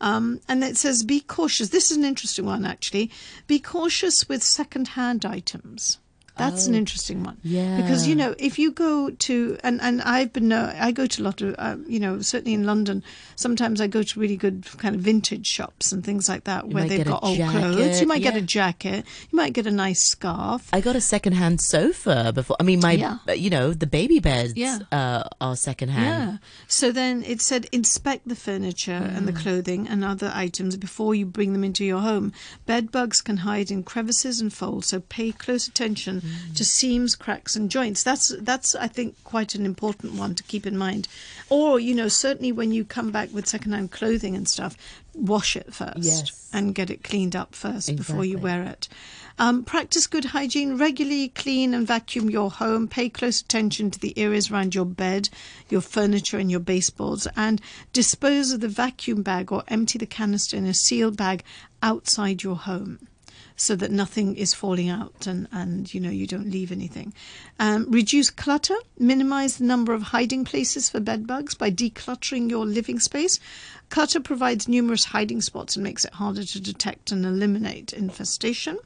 Um, 0.00 0.40
and 0.48 0.62
it 0.62 0.76
says, 0.76 1.02
be 1.02 1.20
cautious. 1.20 1.70
This 1.70 1.90
is 1.90 1.96
an 1.96 2.04
interesting 2.04 2.46
one, 2.46 2.64
actually. 2.64 3.10
Be 3.46 3.58
cautious 3.58 4.28
with 4.28 4.42
second-hand 4.42 5.24
items. 5.24 5.98
That's 6.36 6.66
an 6.66 6.74
interesting 6.74 7.24
one. 7.24 7.38
Yeah. 7.42 7.80
Because, 7.80 8.06
you 8.06 8.14
know, 8.14 8.34
if 8.38 8.58
you 8.58 8.70
go 8.70 9.08
to, 9.10 9.58
and, 9.64 9.80
and 9.80 10.02
I've 10.02 10.32
been, 10.32 10.52
uh, 10.52 10.76
I 10.78 10.92
go 10.92 11.06
to 11.06 11.22
a 11.22 11.24
lot 11.24 11.40
of, 11.40 11.54
uh, 11.58 11.76
you 11.86 11.98
know, 11.98 12.20
certainly 12.20 12.52
in 12.52 12.64
London, 12.64 13.02
sometimes 13.36 13.80
I 13.80 13.86
go 13.86 14.02
to 14.02 14.20
really 14.20 14.36
good 14.36 14.66
kind 14.78 14.94
of 14.94 15.00
vintage 15.00 15.46
shops 15.46 15.92
and 15.92 16.04
things 16.04 16.28
like 16.28 16.44
that 16.44 16.68
where 16.68 16.84
they've 16.84 17.06
got 17.06 17.22
old 17.22 17.38
jacket, 17.38 17.58
clothes. 17.60 18.00
You 18.02 18.06
might 18.06 18.22
get 18.22 18.36
a 18.36 18.42
jacket. 18.42 19.06
You 19.30 19.36
might 19.36 19.54
get 19.54 19.66
a 19.66 19.70
nice 19.70 20.02
scarf. 20.08 20.68
I 20.72 20.80
got 20.82 20.94
a 20.94 21.00
secondhand 21.00 21.60
sofa 21.62 22.32
before. 22.34 22.56
I 22.60 22.64
mean, 22.64 22.80
my, 22.80 22.92
Yeah. 22.92 23.18
uh, 23.28 23.32
you 23.32 23.48
know, 23.48 23.72
the 23.72 23.86
baby 23.86 24.18
beds 24.20 24.52
Yeah. 24.56 24.80
uh, 24.92 25.24
are 25.40 25.56
secondhand. 25.56 26.32
Yeah. 26.32 26.38
So 26.68 26.92
then 26.92 27.22
it 27.24 27.40
said 27.40 27.66
inspect 27.72 28.28
the 28.28 28.36
furniture 28.36 28.92
and 28.92 29.26
the 29.26 29.32
clothing 29.32 29.88
and 29.88 30.04
other 30.04 30.30
items 30.34 30.76
before 30.76 31.14
you 31.14 31.24
bring 31.24 31.52
them 31.54 31.64
into 31.64 31.84
your 31.84 32.00
home. 32.00 32.32
Bed 32.66 32.92
bugs 32.92 33.22
can 33.22 33.38
hide 33.38 33.70
in 33.70 33.82
crevices 33.84 34.40
and 34.40 34.52
folds, 34.52 34.88
so 34.88 35.00
pay 35.00 35.32
close 35.32 35.66
attention 35.66 36.22
to 36.54 36.64
seams, 36.64 37.14
cracks, 37.14 37.56
and 37.56 37.70
joints. 37.70 38.02
That's 38.02 38.34
that's 38.40 38.74
I 38.74 38.88
think 38.88 39.14
quite 39.24 39.54
an 39.54 39.64
important 39.66 40.14
one 40.14 40.34
to 40.34 40.42
keep 40.42 40.66
in 40.66 40.76
mind. 40.78 41.08
Or 41.48 41.78
you 41.80 41.94
know 41.94 42.08
certainly 42.08 42.52
when 42.52 42.72
you 42.72 42.84
come 42.84 43.10
back 43.10 43.32
with 43.32 43.46
secondhand 43.46 43.90
clothing 43.92 44.34
and 44.36 44.48
stuff, 44.48 44.76
wash 45.14 45.56
it 45.56 45.72
first 45.74 45.98
Yes. 46.04 46.50
and 46.52 46.74
get 46.74 46.90
it 46.90 47.02
cleaned 47.04 47.34
up 47.36 47.54
first 47.54 47.94
before 47.96 48.24
you 48.24 48.38
wear 48.38 48.62
it. 48.62 48.88
Um, 49.38 49.64
practice 49.64 50.06
good 50.06 50.24
hygiene. 50.26 50.78
Regularly 50.78 51.28
clean 51.28 51.74
and 51.74 51.86
vacuum 51.86 52.30
your 52.30 52.50
home. 52.50 52.88
Pay 52.88 53.10
close 53.10 53.42
attention 53.42 53.90
to 53.90 53.98
the 53.98 54.16
areas 54.18 54.50
around 54.50 54.74
your 54.74 54.86
bed, 54.86 55.28
your 55.68 55.82
furniture, 55.82 56.38
and 56.38 56.50
your 56.50 56.60
baseboards. 56.60 57.28
And 57.36 57.60
dispose 57.92 58.52
of 58.52 58.60
the 58.60 58.68
vacuum 58.68 59.22
bag 59.22 59.52
or 59.52 59.62
empty 59.68 59.98
the 59.98 60.06
canister 60.06 60.56
in 60.56 60.64
a 60.64 60.72
sealed 60.72 61.18
bag 61.18 61.44
outside 61.82 62.42
your 62.42 62.56
home. 62.56 62.98
So 63.58 63.74
that 63.76 63.90
nothing 63.90 64.36
is 64.36 64.52
falling 64.52 64.90
out 64.90 65.26
and, 65.26 65.48
and 65.50 65.92
you 65.92 65.98
know 65.98 66.10
you 66.10 66.26
don't 66.26 66.50
leave 66.50 66.70
anything. 66.70 67.14
Um, 67.58 67.90
reduce 67.90 68.28
clutter. 68.28 68.76
Minimize 68.98 69.56
the 69.56 69.64
number 69.64 69.94
of 69.94 70.02
hiding 70.02 70.44
places 70.44 70.90
for 70.90 71.00
bed 71.00 71.26
bugs 71.26 71.54
by 71.54 71.70
decluttering 71.70 72.50
your 72.50 72.66
living 72.66 73.00
space. 73.00 73.40
Clutter 73.88 74.20
provides 74.20 74.68
numerous 74.68 75.04
hiding 75.04 75.40
spots 75.40 75.76
and 75.76 75.84
makes 75.84 76.04
it 76.04 76.14
harder 76.14 76.44
to 76.44 76.60
detect 76.60 77.12
and 77.12 77.24
eliminate 77.24 77.92
infestation. 77.92 78.78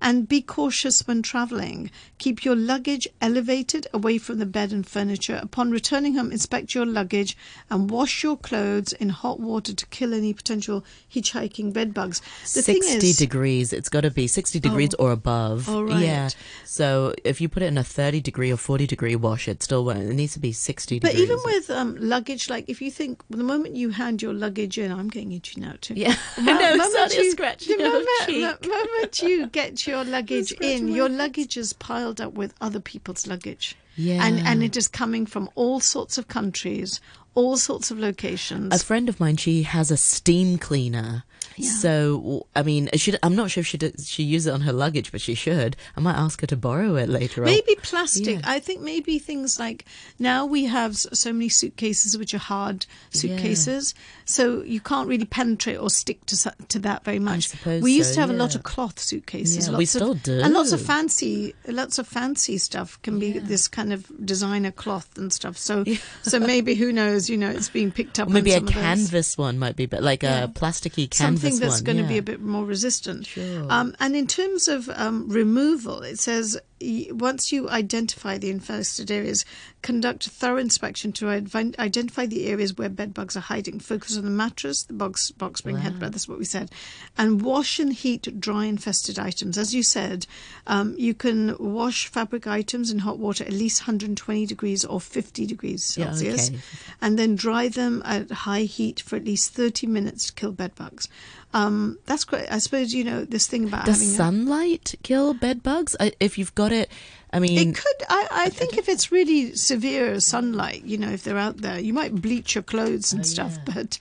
And 0.00 0.28
be 0.28 0.42
cautious 0.42 1.06
when 1.06 1.22
traveling. 1.22 1.90
Keep 2.18 2.44
your 2.44 2.54
luggage 2.54 3.08
elevated 3.20 3.86
away 3.94 4.18
from 4.18 4.38
the 4.38 4.46
bed 4.46 4.72
and 4.72 4.86
furniture. 4.86 5.40
Upon 5.42 5.70
returning 5.70 6.14
home, 6.14 6.30
inspect 6.30 6.74
your 6.74 6.84
luggage 6.86 7.36
and 7.70 7.90
wash 7.90 8.22
your 8.22 8.36
clothes 8.36 8.92
in 8.92 9.08
hot 9.08 9.40
water 9.40 9.74
to 9.74 9.86
kill 9.86 10.12
any 10.12 10.32
potential 10.34 10.84
hitchhiking 11.12 11.72
bed 11.72 11.94
bugs. 11.94 12.20
The 12.42 12.62
60 12.62 12.72
thing 12.80 12.82
is, 13.02 13.16
degrees. 13.16 13.72
It's 13.72 13.88
got 13.88 14.02
to 14.02 14.10
be 14.10 14.26
60 14.26 14.60
degrees 14.60 14.94
or 14.94 15.12
above. 15.12 15.68
Oh, 15.68 15.82
right. 15.82 16.02
Yeah. 16.04 16.28
So 16.64 17.14
if 17.24 17.40
you 17.40 17.48
put 17.48 17.62
it 17.62 17.66
in 17.66 17.78
a 17.78 17.84
30 17.84 18.20
degree 18.20 18.52
or 18.52 18.56
40 18.56 18.86
degree 18.86 19.16
wash, 19.16 19.48
it 19.48 19.62
still 19.62 19.84
won't. 19.84 20.02
It 20.02 20.14
needs 20.14 20.34
to 20.34 20.40
be 20.40 20.52
60 20.52 20.98
But 21.00 21.12
degrees. 21.12 21.28
But 21.28 21.32
even 21.34 21.42
with 21.44 21.70
um, 21.70 21.96
luggage, 21.98 22.50
like 22.50 22.68
if 22.68 22.82
you 22.82 22.90
think 22.90 23.22
the 23.30 23.38
moment 23.38 23.76
you 23.76 23.90
hand 23.90 24.20
your 24.22 24.34
luggage 24.34 24.78
in, 24.78 24.92
I'm 24.92 25.08
getting 25.08 25.32
itchy 25.32 25.60
now 25.60 25.74
too. 25.80 25.94
Yeah. 25.94 26.14
I 26.36 26.42
know, 26.42 26.76
moment 26.76 27.14
you- 27.14 27.30
scratching 27.30 27.78
the 27.78 27.84
moment, 27.84 28.08
cheek. 28.26 28.60
the 28.60 28.68
moment 28.68 29.22
you 29.22 29.46
get 29.46 29.85
your 29.86 30.04
luggage 30.04 30.52
in, 30.52 30.88
your 30.88 31.08
luggage 31.08 31.56
is 31.56 31.72
piled 31.72 32.20
up 32.20 32.34
with 32.34 32.54
other 32.60 32.80
people's 32.80 33.26
luggage. 33.26 33.76
Yeah. 33.96 34.24
And 34.24 34.40
and 34.40 34.62
it 34.62 34.76
is 34.76 34.88
coming 34.88 35.26
from 35.26 35.48
all 35.54 35.80
sorts 35.80 36.18
of 36.18 36.28
countries, 36.28 37.00
all 37.34 37.56
sorts 37.56 37.90
of 37.90 37.98
locations. 37.98 38.74
A 38.74 38.84
friend 38.84 39.08
of 39.08 39.18
mine, 39.18 39.36
she 39.36 39.62
has 39.62 39.90
a 39.90 39.96
steam 39.96 40.58
cleaner. 40.58 41.24
Yeah. 41.56 41.70
So, 41.70 42.46
I 42.54 42.62
mean, 42.62 42.88
uh, 42.92 42.96
she, 42.96 43.14
I'm 43.22 43.34
not 43.36 43.50
sure 43.50 43.60
if 43.62 43.66
she 43.66 43.78
does, 43.78 44.08
she 44.08 44.22
uses 44.22 44.48
it 44.48 44.50
on 44.52 44.60
her 44.62 44.72
luggage, 44.72 45.12
but 45.12 45.20
she 45.20 45.34
should. 45.34 45.76
I 45.96 46.00
might 46.00 46.16
ask 46.16 46.40
her 46.40 46.46
to 46.48 46.56
borrow 46.56 46.96
it 46.96 47.08
later 47.08 47.42
on. 47.42 47.46
Maybe 47.46 47.74
plastic. 47.82 48.26
Yeah. 48.26 48.40
I 48.44 48.58
think 48.58 48.80
maybe 48.80 49.18
things 49.18 49.58
like 49.58 49.84
now 50.18 50.44
we 50.46 50.64
have 50.64 50.96
so 50.96 51.32
many 51.32 51.48
suitcases 51.48 52.16
which 52.18 52.34
are 52.34 52.38
hard 52.38 52.86
suitcases, 53.10 53.94
so 54.24 54.62
you 54.62 54.80
can't 54.80 55.08
really 55.08 55.24
penetrate 55.24 55.78
or 55.78 55.90
stick 55.90 56.24
to 56.26 56.52
to 56.68 56.78
that 56.80 57.04
very 57.04 57.18
much. 57.18 57.48
suppose 57.48 57.82
we 57.82 57.92
used 57.92 58.10
so, 58.10 58.14
to 58.16 58.20
have 58.20 58.30
a 58.30 58.34
lot 58.34 58.54
of 58.54 58.62
cloth 58.62 58.98
suitcases. 58.98 59.66
Yeah, 59.66 59.72
lots 59.72 59.78
we 59.78 59.84
of, 59.84 59.88
still 59.88 60.14
do. 60.14 60.40
and 60.40 60.52
lots 60.52 60.72
of 60.72 60.80
fancy, 60.80 61.54
lots 61.66 61.98
of 61.98 62.06
fancy 62.06 62.58
stuff 62.58 63.00
can 63.02 63.18
be 63.18 63.38
this 63.38 63.68
kind 63.68 63.92
of 63.92 64.10
designer 64.24 64.70
cloth 64.70 65.16
and 65.16 65.32
stuff. 65.32 65.56
So, 65.56 65.84
so 66.22 66.38
maybe 66.38 66.74
who 66.74 66.92
knows? 66.92 67.28
You 67.28 67.36
know, 67.36 67.50
it's 67.50 67.68
being 67.68 67.90
picked 67.90 68.18
up. 68.18 68.28
Or 68.28 68.32
maybe 68.32 68.54
on 68.54 68.56
a 68.56 68.58
some 68.58 68.68
of 68.68 68.72
canvas 68.74 69.38
one 69.38 69.58
might 69.58 69.76
be, 69.76 69.86
but 69.86 70.02
like 70.02 70.22
Yeah. 70.22 70.44
a 70.44 70.48
plasticky 70.48 71.08
canvas 71.10 71.35
something 71.38 71.60
that's 71.60 71.76
one. 71.76 71.84
going 71.84 71.98
to 71.98 72.08
be 72.08 72.18
a 72.18 72.22
bit 72.22 72.40
more 72.40 72.64
resistant. 72.64 73.26
Sure. 73.26 73.66
Um, 73.70 73.94
and 74.00 74.16
in 74.16 74.26
terms 74.26 74.68
of 74.68 74.88
um, 74.90 75.28
removal, 75.28 76.02
it 76.02 76.18
says 76.18 76.58
once 76.80 77.52
you 77.52 77.68
identify 77.70 78.38
the 78.38 78.50
infested 78.50 79.10
areas, 79.10 79.44
conduct 79.82 80.26
a 80.26 80.30
thorough 80.30 80.58
inspection 80.58 81.12
to 81.12 81.28
identify 81.28 82.26
the 82.26 82.46
areas 82.46 82.76
where 82.76 82.88
bed 82.88 83.14
bugs 83.14 83.36
are 83.36 83.40
hiding. 83.40 83.80
Focus 83.80 84.16
on 84.16 84.24
the 84.24 84.30
mattress, 84.30 84.82
the 84.82 84.92
box, 84.92 85.30
box 85.30 85.58
spring 85.58 85.76
headbed, 85.76 86.12
that's 86.12 86.28
what 86.28 86.38
we 86.38 86.44
said. 86.44 86.70
And 87.16 87.40
wash 87.42 87.78
and 87.78 87.92
heat 87.92 88.40
dry 88.40 88.66
infested 88.66 89.18
items. 89.18 89.56
As 89.56 89.74
you 89.74 89.82
said, 89.82 90.26
um, 90.66 90.94
you 90.98 91.14
can 91.14 91.56
wash 91.58 92.08
fabric 92.08 92.46
items 92.46 92.90
in 92.90 92.98
hot 93.00 93.18
water 93.18 93.44
at 93.44 93.52
least 93.52 93.82
120 93.82 94.46
degrees 94.46 94.84
or 94.84 95.00
50 95.00 95.46
degrees 95.46 95.96
Yeah, 95.96 96.06
Celsius 96.06 96.50
okay. 96.50 96.60
and 97.00 97.18
then 97.18 97.36
dry 97.36 97.68
them 97.68 98.02
at 98.04 98.30
high 98.30 98.62
heat 98.62 99.00
for 99.00 99.16
at 99.16 99.24
least 99.24 99.52
30 99.54 99.86
minutes 99.86 100.26
to 100.26 100.32
kill 100.32 100.52
bed 100.52 100.74
bugs. 100.74 101.08
Um, 101.54 101.98
that's 102.06 102.24
great. 102.24 102.50
I 102.50 102.58
suppose, 102.58 102.92
you 102.92 103.04
know, 103.04 103.24
this 103.24 103.46
thing 103.46 103.64
about 103.64 103.86
Does 103.86 103.98
having 104.00 104.12
a- 104.12 104.16
sunlight 104.16 104.94
kill 105.02 105.32
bed 105.32 105.62
bugs? 105.62 105.96
I, 105.98 106.12
if 106.20 106.36
you've 106.38 106.54
got 106.54 106.72
it, 106.72 106.90
I 107.32 107.38
mean, 107.38 107.70
It 107.70 107.74
could. 107.76 108.06
I, 108.08 108.28
I 108.30 108.48
think 108.50 108.76
if 108.76 108.88
it's 108.88 109.10
really 109.10 109.54
severe 109.56 110.20
sunlight, 110.20 110.84
you 110.84 110.98
know, 110.98 111.10
if 111.10 111.24
they're 111.24 111.38
out 111.38 111.58
there, 111.58 111.78
you 111.78 111.92
might 111.92 112.14
bleach 112.14 112.54
your 112.54 112.62
clothes 112.62 113.12
and 113.12 113.26
stuff. 113.26 113.58
But, 113.64 113.98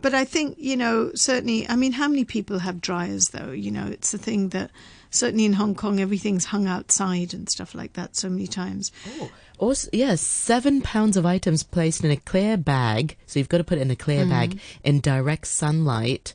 but 0.00 0.14
I 0.14 0.24
think 0.24 0.56
you 0.58 0.76
know, 0.76 1.10
certainly. 1.14 1.68
I 1.68 1.76
mean, 1.76 1.92
how 1.92 2.08
many 2.08 2.24
people 2.24 2.58
have 2.60 2.80
dryers 2.80 3.28
though? 3.30 3.50
You 3.52 3.70
know, 3.70 3.86
it's 3.86 4.10
the 4.12 4.18
thing 4.18 4.48
that 4.50 4.70
certainly 5.10 5.44
in 5.44 5.54
Hong 5.54 5.74
Kong, 5.74 6.00
everything's 6.00 6.46
hung 6.46 6.66
outside 6.66 7.32
and 7.34 7.48
stuff 7.48 7.74
like 7.74 7.92
that 7.94 8.16
so 8.16 8.28
many 8.28 8.46
times. 8.46 8.90
Also, 9.58 9.88
yeah, 9.92 10.14
seven 10.16 10.80
pounds 10.82 11.16
of 11.16 11.24
items 11.24 11.62
placed 11.62 12.02
in 12.02 12.10
a 12.10 12.16
clear 12.16 12.56
bag. 12.56 13.16
So 13.26 13.38
you've 13.38 13.48
got 13.48 13.58
to 13.58 13.64
put 13.64 13.78
it 13.78 13.82
in 13.82 13.90
a 13.90 13.96
clear 13.96 14.26
bag 14.26 14.50
Mm-hmm. 14.56 14.80
in 14.88 15.00
direct 15.00 15.46
sunlight. 15.46 16.34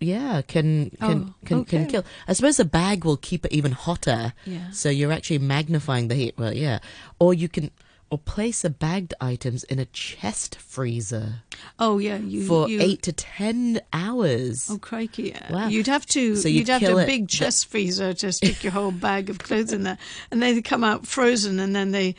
Yeah, 0.00 0.42
can 0.42 0.90
can 0.90 1.28
Oh, 1.28 1.34
can, 1.44 1.64
can 1.64 1.86
kill. 1.86 2.04
I 2.26 2.32
suppose 2.32 2.58
a 2.58 2.64
bag 2.64 3.04
will 3.04 3.18
keep 3.18 3.44
it 3.44 3.52
even 3.52 3.72
hotter. 3.72 4.32
Yeah. 4.46 4.70
So 4.70 4.88
you're 4.88 5.12
actually 5.12 5.38
magnifying 5.38 6.08
the 6.08 6.14
heat. 6.14 6.34
Well, 6.38 6.54
yeah. 6.54 6.78
Or 7.18 7.34
you 7.34 7.48
can 7.48 7.70
or 8.10 8.18
place 8.18 8.62
the 8.62 8.70
bagged 8.70 9.14
items 9.20 9.62
in 9.64 9.78
a 9.78 9.84
chest 9.84 10.56
freezer 10.56 11.42
Oh 11.78 11.98
yeah, 11.98 12.16
you 12.16 12.44
for 12.44 12.68
you, 12.68 12.80
eight 12.80 13.02
to 13.02 13.12
ten 13.12 13.80
hours. 13.92 14.68
Oh 14.70 14.78
crikey! 14.78 15.30
Yeah. 15.34 15.52
Wow. 15.52 15.68
You'd 15.68 15.86
have 15.86 16.06
to. 16.06 16.34
So 16.36 16.48
you'd 16.48 16.60
you'd 16.60 16.68
have 16.68 16.80
kill 16.80 16.98
a 16.98 17.06
big 17.06 17.28
chest 17.28 17.66
freezer 17.66 18.12
to 18.14 18.32
stick 18.32 18.64
your 18.64 18.72
whole 18.72 18.90
bag 18.90 19.30
of 19.30 19.38
clothes 19.38 19.72
in 19.72 19.84
there, 19.84 19.98
and 20.30 20.42
then 20.42 20.54
they 20.54 20.62
come 20.62 20.82
out 20.82 21.06
frozen, 21.06 21.60
and 21.60 21.74
then 21.76 21.92
they. 21.92 22.14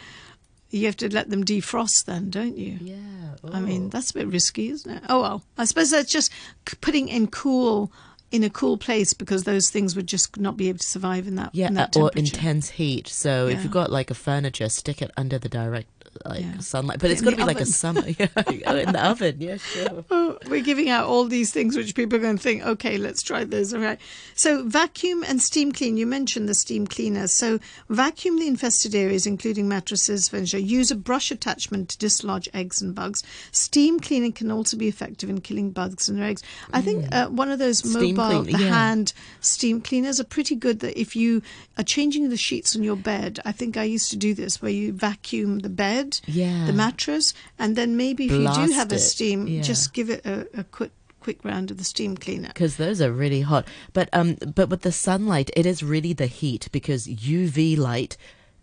You 0.72 0.86
have 0.86 0.98
to 0.98 1.14
let 1.14 1.30
them 1.30 1.44
defrost, 1.44 2.06
then, 2.06 2.30
don't 2.30 2.58
you? 2.58 2.78
Yeah. 2.82 2.98
I 3.52 3.60
mean, 3.60 3.86
oh. 3.86 3.90
that's 3.90 4.12
a 4.12 4.14
bit 4.14 4.28
risky, 4.28 4.70
isn't 4.70 4.90
it? 4.90 5.04
Oh 5.10 5.22
well, 5.22 5.44
I 5.58 5.66
suppose 5.66 5.92
that's 5.92 6.12
just 6.12 6.32
putting 6.80 7.08
in 7.08 7.28
cool, 7.28 7.92
in 8.32 8.44
a 8.44 8.50
cool 8.50 8.78
place 8.78 9.14
because 9.14 9.44
those 9.44 9.70
things 9.70 9.96
would 9.96 10.08
just 10.08 10.38
not 10.40 10.58
be 10.58 10.70
able 10.70 10.80
to 10.80 10.86
survive 10.86 11.28
in 11.28 11.36
that. 11.36 11.54
Yeah, 11.54 11.68
in 11.68 11.74
that 11.76 11.98
or 11.98 12.12
intense 12.16 12.70
heat. 12.70 13.08
So 13.08 13.48
if 13.48 13.64
you've 13.64 13.72
got 13.72 13.92
like 13.92 14.12
a 14.12 14.16
furniture, 14.16 14.70
stick 14.70 15.02
it 15.02 15.12
under 15.18 15.38
the 15.38 15.50
direct 15.50 16.01
like 16.26 16.42
Yeah. 16.42 16.60
sunlight. 16.60 17.00
But 17.00 17.12
it's 17.12 17.22
In 17.22 17.26
got 17.26 17.32
to 17.32 17.36
the 17.38 17.42
be 17.44 17.48
like 17.48 17.62
a 17.62 17.66
summer. 17.66 18.04
Yeah, 18.20 18.28
oh, 18.68 18.76
in 18.78 18.92
the 18.92 19.06
oven. 19.12 19.38
Yeah, 19.40 19.58
sure. 19.58 20.06
Oh, 20.12 20.38
we're 20.50 20.62
giving 20.64 20.90
out 20.90 21.08
all 21.08 21.26
these 21.26 21.52
things 21.52 21.76
which 21.78 21.96
people 21.96 22.18
are 22.18 22.22
going 22.22 22.38
to 22.38 22.42
think, 22.44 22.64
okay, 22.66 22.98
let's 22.98 23.22
try 23.22 23.44
those. 23.44 23.74
All 23.74 23.80
right. 23.82 24.00
So, 24.36 24.64
vacuum 24.68 25.24
and 25.28 25.42
steam 25.42 25.72
clean. 25.72 25.98
You 25.98 26.06
mentioned 26.08 26.48
the 26.50 26.54
steam 26.56 26.88
cleaner. 26.88 27.28
So, 27.28 27.60
vacuum 27.90 28.40
the 28.40 28.48
infested 28.48 28.96
areas, 28.96 29.26
including 29.26 29.68
mattresses, 29.68 30.30
furniture. 30.30 30.58
Use 30.60 30.92
a 30.92 30.96
brush 30.96 31.32
attachment 31.32 31.90
to 31.90 31.98
dislodge 31.98 32.50
eggs 32.54 32.82
and 32.82 32.94
bugs. 32.96 33.24
Steam 33.52 34.00
cleaning 34.00 34.34
can 34.34 34.52
also 34.52 34.78
be 34.78 34.88
effective 34.88 35.30
in 35.30 35.42
killing 35.42 35.72
bugs 35.72 36.10
and 36.10 36.18
their 36.20 36.26
eggs. 36.28 36.44
I 36.74 36.82
think 36.82 37.14
uh, 37.14 37.28
one 37.28 37.50
of 37.52 37.60
those 37.60 37.82
Mm. 37.82 37.92
Steam 37.98 38.16
mobile, 38.16 38.44
clean- 38.44 38.58
the 38.58 38.64
yeah. 38.64 38.70
hand 38.70 39.14
steam 39.40 39.82
cleaners 39.82 40.20
are 40.20 40.24
pretty 40.26 40.56
good. 40.56 40.80
That 40.82 41.00
if 41.00 41.16
you 41.16 41.42
are 41.78 41.84
changing 41.84 42.30
the 42.30 42.38
sheets 42.38 42.76
on 42.76 42.84
your 42.84 42.96
bed, 42.96 43.40
I 43.46 43.52
think 43.52 43.78
I 43.78 43.84
used 43.84 44.10
to 44.12 44.18
do 44.18 44.34
this 44.34 44.62
where 44.62 44.72
you 44.72 44.92
vacuum 44.94 45.60
the 45.60 45.70
bed, 45.70 46.01
Yeah. 46.26 46.66
the 46.66 46.74
mattress, 46.74 47.34
and 47.60 47.76
then 47.76 47.98
maybe 47.98 48.26
if 48.26 48.32
you 48.32 48.38
do 48.40 48.44
Blast 48.44 48.74
have 48.74 48.92
a 48.92 49.00
steam, 49.00 49.48
Yeah. 49.48 49.62
just 49.62 49.94
give 49.94 50.10
it 50.10 50.26
a, 50.26 50.48
a 50.60 50.64
quick 50.64 50.92
quick 51.20 51.46
round 51.46 51.70
of 51.72 51.78
the 51.78 51.84
steam 51.84 52.18
cleaner. 52.18 52.48
because 52.48 52.78
those 52.78 53.00
are 53.00 53.12
really 53.12 53.42
hot. 53.42 53.68
But 53.94 54.10
um, 54.14 54.36
but 54.56 54.70
with 54.70 54.82
the 54.82 54.92
sunlight, 54.92 55.52
it 55.56 55.66
is 55.68 55.84
really 55.84 56.14
the 56.14 56.26
heat 56.28 56.68
because 56.72 57.08
UV 57.08 57.78
light. 57.78 58.18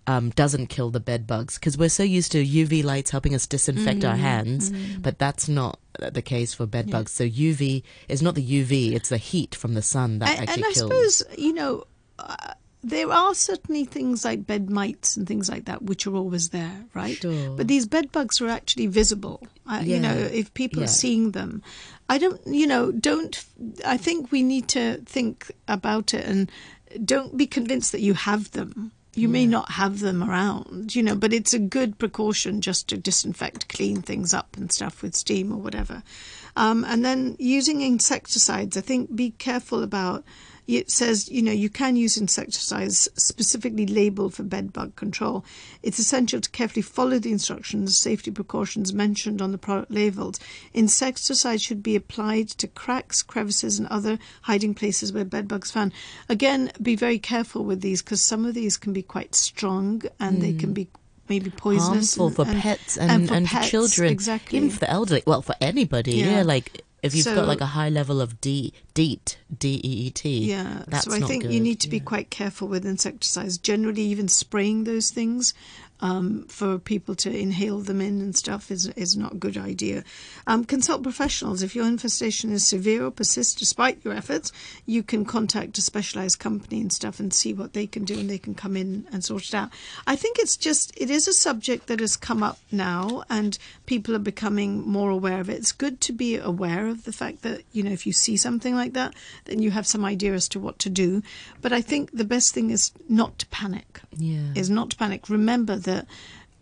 Um, 0.09 0.30
doesn't 0.30 0.68
kill 0.68 0.88
the 0.88 1.00
bed 1.00 1.26
bugs 1.26 1.59
because 1.59 1.76
we're 1.76 1.90
so 1.90 2.02
used 2.02 2.33
to 2.33 2.42
UV 2.42 2.83
lights 2.83 3.11
helping 3.11 3.35
us 3.35 3.47
disinfect 3.47 3.99
Mm-hmm. 4.00 4.09
our 4.11 4.16
hands, 4.16 4.73
but 5.02 5.18
that's 5.18 5.50
not 5.50 5.78
the 6.00 6.23
case 6.23 6.54
for 6.54 6.64
bed 6.64 6.90
bugs. 6.90 7.12
So 7.12 7.25
UV 7.28 7.83
is 8.09 8.23
not 8.23 8.35
the 8.35 8.40
UV; 8.42 8.95
it's 8.97 9.11
the 9.11 9.18
heat 9.18 9.54
from 9.54 9.75
the 9.75 9.83
sun 9.83 10.18
that 10.21 10.30
And, 10.30 10.49
actually 10.49 10.62
and 10.62 10.64
I 10.64 10.73
kills. 10.73 11.16
suppose 11.16 11.38
you 11.38 11.52
know 11.52 11.85
uh, 12.18 12.54
there 12.82 13.11
are 13.11 13.35
certainly 13.35 13.85
things 13.85 14.25
like 14.25 14.47
bed 14.47 14.70
mites 14.70 15.16
and 15.16 15.26
things 15.26 15.49
like 15.49 15.64
that 15.64 15.82
which 15.82 16.06
are 16.06 16.14
always 16.14 16.50
there, 16.50 16.85
right? 16.94 17.16
Sure. 17.16 17.56
But 17.56 17.68
these 17.68 17.87
bed 17.87 18.12
bugs 18.12 18.40
are 18.40 18.49
actually 18.49 18.87
visible. 18.87 19.47
Uh, 19.66 19.82
You 19.85 19.99
know, 19.99 20.14
if 20.16 20.54
people 20.54 20.80
Yeah. 20.80 20.85
are 20.85 20.88
seeing 20.92 21.32
them, 21.32 21.62
I 22.08 22.18
don't. 22.18 22.40
You 22.47 22.66
know, 22.66 22.92
don't. 22.92 23.44
I 23.85 23.97
think 23.97 24.30
we 24.32 24.42
need 24.42 24.68
to 24.68 24.99
think 25.04 25.50
about 25.66 26.14
it 26.14 26.25
and 26.25 26.50
don't 27.04 27.37
be 27.37 27.47
convinced 27.47 27.92
that 27.92 28.00
you 28.00 28.14
have 28.14 28.50
them. 28.52 28.92
You 29.14 29.28
may 29.28 29.47
not 29.47 29.73
have 29.73 29.99
them 29.99 30.23
around, 30.23 30.94
you 30.94 31.02
know, 31.02 31.16
but 31.16 31.32
it's 31.32 31.52
a 31.52 31.58
good 31.58 31.99
precaution 31.99 32.61
just 32.61 32.87
to 32.88 32.97
disinfect, 32.97 33.68
clean 33.68 34.00
things 34.00 34.32
up 34.32 34.56
and 34.56 34.70
stuff 34.70 35.02
with 35.02 35.16
steam 35.16 35.50
or 35.52 35.56
whatever. 35.58 36.04
Um, 36.54 36.85
and 36.85 37.04
then 37.04 37.35
using 37.40 37.80
insecticides, 37.82 38.76
I 38.76 38.80
think 38.80 39.16
be 39.16 39.30
careful 39.32 39.82
about. 39.82 40.25
It 40.68 40.90
says, 40.90 41.30
you 41.30 41.40
know, 41.40 41.50
you 41.50 41.70
can 41.70 41.96
use 41.96 42.18
insecticides 42.18 43.08
specifically 43.16 43.87
labeled 43.87 44.34
for 44.34 44.42
bed 44.42 44.70
bug 44.70 44.96
control. 44.96 45.42
It's 45.82 45.98
essential 45.98 46.42
to 46.42 46.50
carefully 46.50 46.82
follow 46.82 47.18
the 47.18 47.32
instructions, 47.32 47.98
safety 47.98 48.30
precautions 48.30 48.92
mentioned 48.92 49.40
on 49.40 49.50
the 49.50 49.56
product 49.56 49.90
labels. 49.90 50.38
Insecticide 50.75 51.62
should 51.62 51.82
be 51.82 51.96
applied 51.96 52.48
to 52.48 52.68
cracks, 52.68 53.22
crevices, 53.22 53.78
and 53.78 53.88
other 53.88 54.18
hiding 54.42 54.75
places 54.75 55.10
where 55.10 55.25
bed 55.25 55.48
bugs 55.48 55.70
found. 55.70 55.94
Again, 56.28 56.70
be 56.82 56.96
very 56.96 57.18
careful 57.18 57.64
with 57.64 57.80
these 57.80 58.02
because 58.02 58.20
some 58.20 58.44
of 58.44 58.52
these 58.52 58.76
can 58.76 58.92
be 58.92 59.02
quite 59.02 59.34
strong 59.34 60.02
and 60.20 60.42
they 60.42 60.52
can 60.52 60.68
hmm. 60.68 60.75
be 60.75 60.88
maybe 61.30 61.48
poisonous 61.48 62.14
harmful 62.14 62.26
and- 62.26 62.37
for 62.37 62.52
and- 62.52 62.60
pets 62.60 62.98
and, 62.98 63.26
for 63.28 63.34
and 63.34 63.46
pets, 63.46 63.70
children, 63.70 64.12
Exactly. 64.12 64.58
even 64.58 64.68
for 64.68 64.80
the 64.80 64.90
elderly. 64.90 65.22
Well, 65.26 65.40
for 65.40 65.54
anybody, 65.62 66.16
yeah. 66.16 66.37
Yeah. 66.37 66.42
like 66.42 66.82
if 67.02 67.14
you've 67.14 67.25
So- 67.25 67.35
got 67.35 67.47
like 67.47 67.61
a 67.61 67.67
high 67.67 67.88
level 67.88 68.21
of 68.21 68.40
D, 68.40 68.73
DEET, 68.95 69.38
D 69.57 69.81
E 69.85 70.07
E 70.07 70.11
T. 70.11 70.50
Yeah, 70.50 70.83
that's 70.88 71.05
so 71.05 71.12
I 71.12 71.21
think 71.21 71.45
you 71.45 71.61
need 71.61 71.81
to 71.81 71.88
be 71.88 71.99
yeah. 71.99 72.05
quite 72.05 72.31
careful 72.31 72.69
with 72.69 72.85
insecticides. 72.85 73.59
Generally, 73.59 74.02
even 74.02 74.28
spraying 74.28 74.85
those 74.85 75.11
things 75.11 75.55
um, 76.00 76.45
for 76.49 76.78
people 76.78 77.14
to 77.17 77.31
inhale 77.37 77.81
them 77.81 78.00
in 78.00 78.21
and 78.21 78.37
stuff 78.37 78.71
is 78.71 78.87
is 78.88 79.17
not 79.17 79.33
a 79.35 79.37
good 79.37 79.57
idea. 79.57 80.05
Um, 80.47 80.64
consult 80.64 81.02
professionals 81.02 81.62
if 81.62 81.75
your 81.75 81.87
infestation 81.87 82.52
is 82.52 82.67
severe 82.67 83.05
or 83.05 83.11
persists 83.11 83.55
despite 83.55 84.05
your 84.05 84.14
efforts. 84.14 84.52
You 84.87 85.02
can 85.02 85.25
contact 85.25 85.78
a 85.78 85.83
specialized 85.83 86.38
company 86.38 86.81
and 86.81 86.93
stuff 86.93 87.21
and 87.21 87.33
see 87.33 87.52
what 87.52 87.73
they 87.73 87.87
can 87.87 88.05
do, 88.05 88.19
and 88.19 88.31
they 88.31 88.38
can 88.38 88.55
come 88.55 88.76
in 88.76 89.07
and 89.12 89.25
sort 89.25 89.45
it 89.49 89.55
out. 89.55 89.71
I 90.07 90.17
think 90.17 90.38
it's 90.38 90.57
just 90.57 90.93
it 90.97 91.11
is 91.11 91.28
a 91.28 91.33
subject 91.33 91.87
that 91.88 92.00
has 92.00 92.17
come 92.17 92.43
up 92.43 92.59
now, 92.71 93.25
and 93.28 93.59
people 93.87 94.14
are 94.14 94.21
becoming 94.21 94.83
more 94.88 95.11
aware 95.11 95.40
of 95.40 95.49
it. 95.50 95.59
It's 95.59 95.73
good 95.73 96.00
to 96.02 96.12
be 96.12 96.37
aware 96.37 96.87
of 96.87 97.05
the 97.05 97.12
fact 97.12 97.43
that 97.43 97.62
you 97.73 97.83
know 97.83 97.90
if 97.93 98.07
you 98.07 98.12
see 98.12 98.37
something 98.37 98.75
like 98.75 98.93
that, 98.95 99.14
then 99.47 99.61
you 99.62 99.71
have 99.71 99.87
some 99.87 100.05
idea 100.05 100.33
as 100.35 100.49
to 100.50 100.61
what 100.61 100.78
to 100.81 100.90
do. 100.90 101.23
But 101.61 101.73
I 101.73 101.81
think 101.81 102.11
the 102.12 102.25
best 102.25 102.55
thing 102.55 102.71
is 102.71 102.93
not 103.09 103.38
to 103.40 103.47
panic 103.47 104.00
Yeah. 104.17 104.52
is 104.55 104.71
not 104.71 104.90
to 104.90 104.97
panic. 104.97 105.28
Remember 105.28 105.76
that 105.88 106.07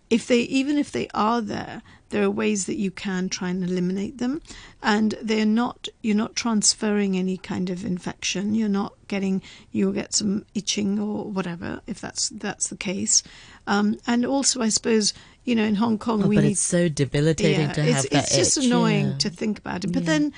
if 0.08 0.26
they, 0.26 0.40
even 0.40 0.78
if 0.78 0.92
they 0.92 1.08
are 1.14 1.40
there, 1.40 1.82
there 2.10 2.22
are 2.22 2.30
ways 2.30 2.66
that 2.66 2.76
you 2.76 2.92
can 2.92 3.28
try 3.28 3.50
and 3.50 3.64
eliminate 3.64 4.18
them, 4.18 4.40
and 4.82 5.16
they're 5.20 5.44
not. 5.44 5.88
You're 6.02 6.16
not 6.16 6.36
transferring 6.36 7.16
any 7.16 7.36
kind 7.36 7.68
of 7.68 7.84
infection. 7.84 8.54
You're 8.54 8.68
not 8.68 8.94
getting. 9.08 9.42
You'll 9.72 9.92
get 9.92 10.14
some 10.14 10.44
itching 10.54 11.00
or 11.00 11.24
whatever 11.24 11.80
if 11.86 12.00
that's 12.00 12.28
that's 12.28 12.68
the 12.68 12.76
case. 12.76 13.24
Um, 13.66 13.98
and 14.06 14.24
also, 14.24 14.62
I 14.62 14.68
suppose 14.68 15.12
you 15.46 15.54
know, 15.54 15.64
in 15.64 15.76
Hong 15.76 15.98
Kong, 15.98 16.24
Oh, 16.24 16.28
we 16.28 16.36
but 16.36 16.44
need 16.44 16.52
it's 16.52 16.60
so 16.60 16.88
debilitating 16.88 17.70
to 17.72 17.80
it's, 17.80 17.94
have 17.94 18.10
that 18.10 18.24
it's 18.24 18.36
just 18.36 18.58
itch, 18.58 18.66
annoying 18.66 19.08
yeah. 19.10 19.18
to 19.18 19.30
think 19.30 19.58
about 19.58 19.84
it. 19.84 19.92
But 19.92 20.04
then 20.04 20.32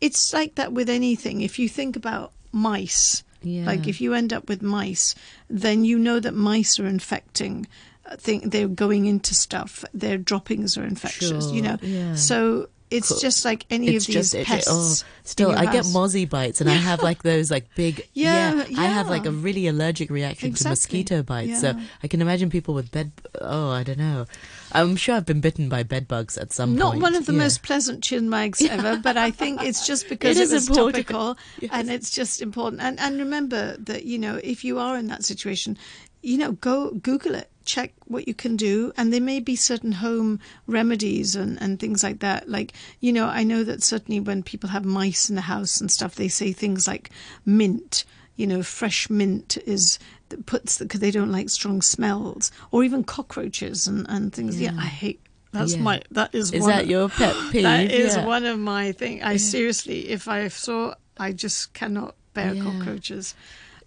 it's 0.00 0.32
like 0.32 0.56
that 0.56 0.72
with 0.72 0.88
anything. 0.90 1.42
If 1.42 1.58
you 1.58 1.68
think 1.68 1.96
about 1.96 2.32
mice, 2.50 3.22
like 3.44 3.86
if 3.86 4.00
you 4.00 4.14
end 4.14 4.32
up 4.32 4.48
with 4.48 4.62
mice, 4.62 5.14
then 5.48 5.84
you 5.84 5.98
know 5.98 6.18
that 6.18 6.34
mice 6.34 6.80
are 6.80 6.86
infecting. 6.86 7.66
I 8.06 8.16
think 8.16 8.52
they're 8.52 8.68
going 8.68 9.06
into 9.06 9.34
stuff. 9.34 9.84
Their 9.94 10.18
droppings 10.18 10.76
are 10.76 10.84
infectious. 10.84 11.50
You 11.50 11.62
know, 11.62 11.78
yeah. 11.80 12.14
so 12.14 12.68
it's 12.90 13.08
Cool. 13.08 13.18
just 13.18 13.44
like 13.44 13.66
any 13.70 13.88
it's 13.88 14.06
of 14.08 14.14
these 14.14 14.32
just 14.32 14.34
oh, 14.34 14.44
pests. 14.44 15.04
Oh, 15.04 15.08
still, 15.24 15.50
I 15.50 15.64
get 15.64 15.84
mozzie 15.86 16.28
bites, 16.28 16.60
and 16.60 16.70
I 16.70 16.74
have 16.74 17.02
like 17.02 17.22
those 17.22 17.50
like 17.50 17.74
big. 17.74 18.06
Yeah, 18.12 18.64
I 18.76 18.86
have 18.86 19.08
like 19.08 19.26
a 19.26 19.30
really 19.30 19.66
allergic 19.66 20.10
reaction 20.10 20.48
Exactly, 20.48 20.64
to 20.64 20.70
mosquito 20.70 21.22
bites. 21.22 21.60
So. 21.60 21.74
I 22.02 22.08
can 22.08 22.20
imagine 22.20 22.50
people 22.50 22.74
with 22.74 22.92
bed. 22.92 23.10
Oh, 23.40 23.70
I 23.70 23.82
don't 23.82 23.98
know. 23.98 24.26
I'm 24.74 24.96
sure 24.96 25.14
I've 25.14 25.26
been 25.26 25.40
bitten 25.40 25.68
by 25.68 25.82
bed 25.84 26.08
bugs 26.08 26.36
at 26.36 26.52
some 26.52 26.70
point. 26.70 26.78
Not 26.78 26.90
point. 26.92 27.02
one 27.02 27.14
of 27.14 27.26
the 27.26 27.32
yeah. 27.32 27.38
most 27.38 27.62
pleasant 27.62 28.02
chinwags 28.02 28.60
ever, 28.68 28.98
but 28.98 29.16
I 29.16 29.30
think 29.30 29.62
it's 29.62 29.86
just 29.86 30.08
because 30.10 30.36
It 30.36 30.40
it, 30.40 30.44
is 30.44 30.52
was 30.52 30.68
important. 30.68 31.06
topical 31.06 31.38
Yes. 31.60 31.70
and 31.72 31.90
it's 31.90 32.10
just 32.10 32.42
important. 32.42 32.82
And 32.82 32.98
and 33.00 33.18
remember 33.18 33.76
that 33.78 34.04
you 34.04 34.18
know 34.18 34.40
if 34.42 34.64
you 34.64 34.78
are 34.78 34.96
in 34.98 35.06
that 35.08 35.24
situation, 35.24 35.78
you 36.22 36.38
know 36.38 36.52
go 36.52 36.90
Google 36.92 37.34
it, 37.36 37.50
check 37.64 37.92
what 38.06 38.26
you 38.28 38.34
can 38.34 38.56
do, 38.56 38.92
and 38.96 39.12
there 39.12 39.20
may 39.20 39.40
be 39.40 39.56
certain 39.56 39.92
home 39.92 40.40
remedies 40.66 41.36
and 41.36 41.60
and 41.62 41.78
things 41.78 42.02
like 42.02 42.20
that. 42.20 42.48
Like 42.48 42.72
you 43.00 43.12
know 43.12 43.26
I 43.26 43.44
know 43.44 43.62
that 43.64 43.82
certainly 43.82 44.20
when 44.20 44.42
people 44.42 44.70
have 44.70 44.84
mice 44.84 45.28
in 45.30 45.36
the 45.36 45.42
house 45.42 45.80
and 45.80 45.90
stuff, 45.90 46.14
they 46.16 46.28
say 46.28 46.52
things 46.52 46.86
like 46.88 47.10
mint. 47.46 48.04
You 48.36 48.48
know, 48.48 48.64
fresh 48.64 49.08
mint 49.08 49.58
is 49.64 50.00
that 50.30 50.46
puts 50.46 50.78
because 50.78 51.00
they 51.00 51.10
don't 51.10 51.30
like 51.32 51.50
strong 51.50 51.82
smells, 51.82 52.50
or 52.70 52.84
even 52.84 53.04
cockroaches 53.04 53.86
and 53.86 54.06
and 54.08 54.32
things. 54.32 54.60
Yeah, 54.60 54.72
Yeah. 54.72 54.80
I 54.80 54.86
hate. 54.86 55.20
That's 55.52 55.74
Yeah. 55.74 55.82
my 55.82 56.02
that 56.10 56.34
is 56.34 56.50
Is 56.52 56.60
one 56.62 56.70
that 56.70 56.82
of- 56.84 56.90
your 56.90 57.08
pet 57.08 57.34
peeve? 57.52 57.62
that 57.62 57.90
is 57.90 58.16
Yeah. 58.16 58.24
one 58.26 58.44
of 58.44 58.58
my 58.58 58.92
thing. 58.92 59.22
I 59.22 59.36
seriously, 59.36 60.08
if 60.08 60.26
I 60.28 60.48
saw, 60.48 60.94
I 61.16 61.32
just 61.32 61.72
cannot 61.74 62.14
bear 62.32 62.54
cockroaches. 62.56 63.34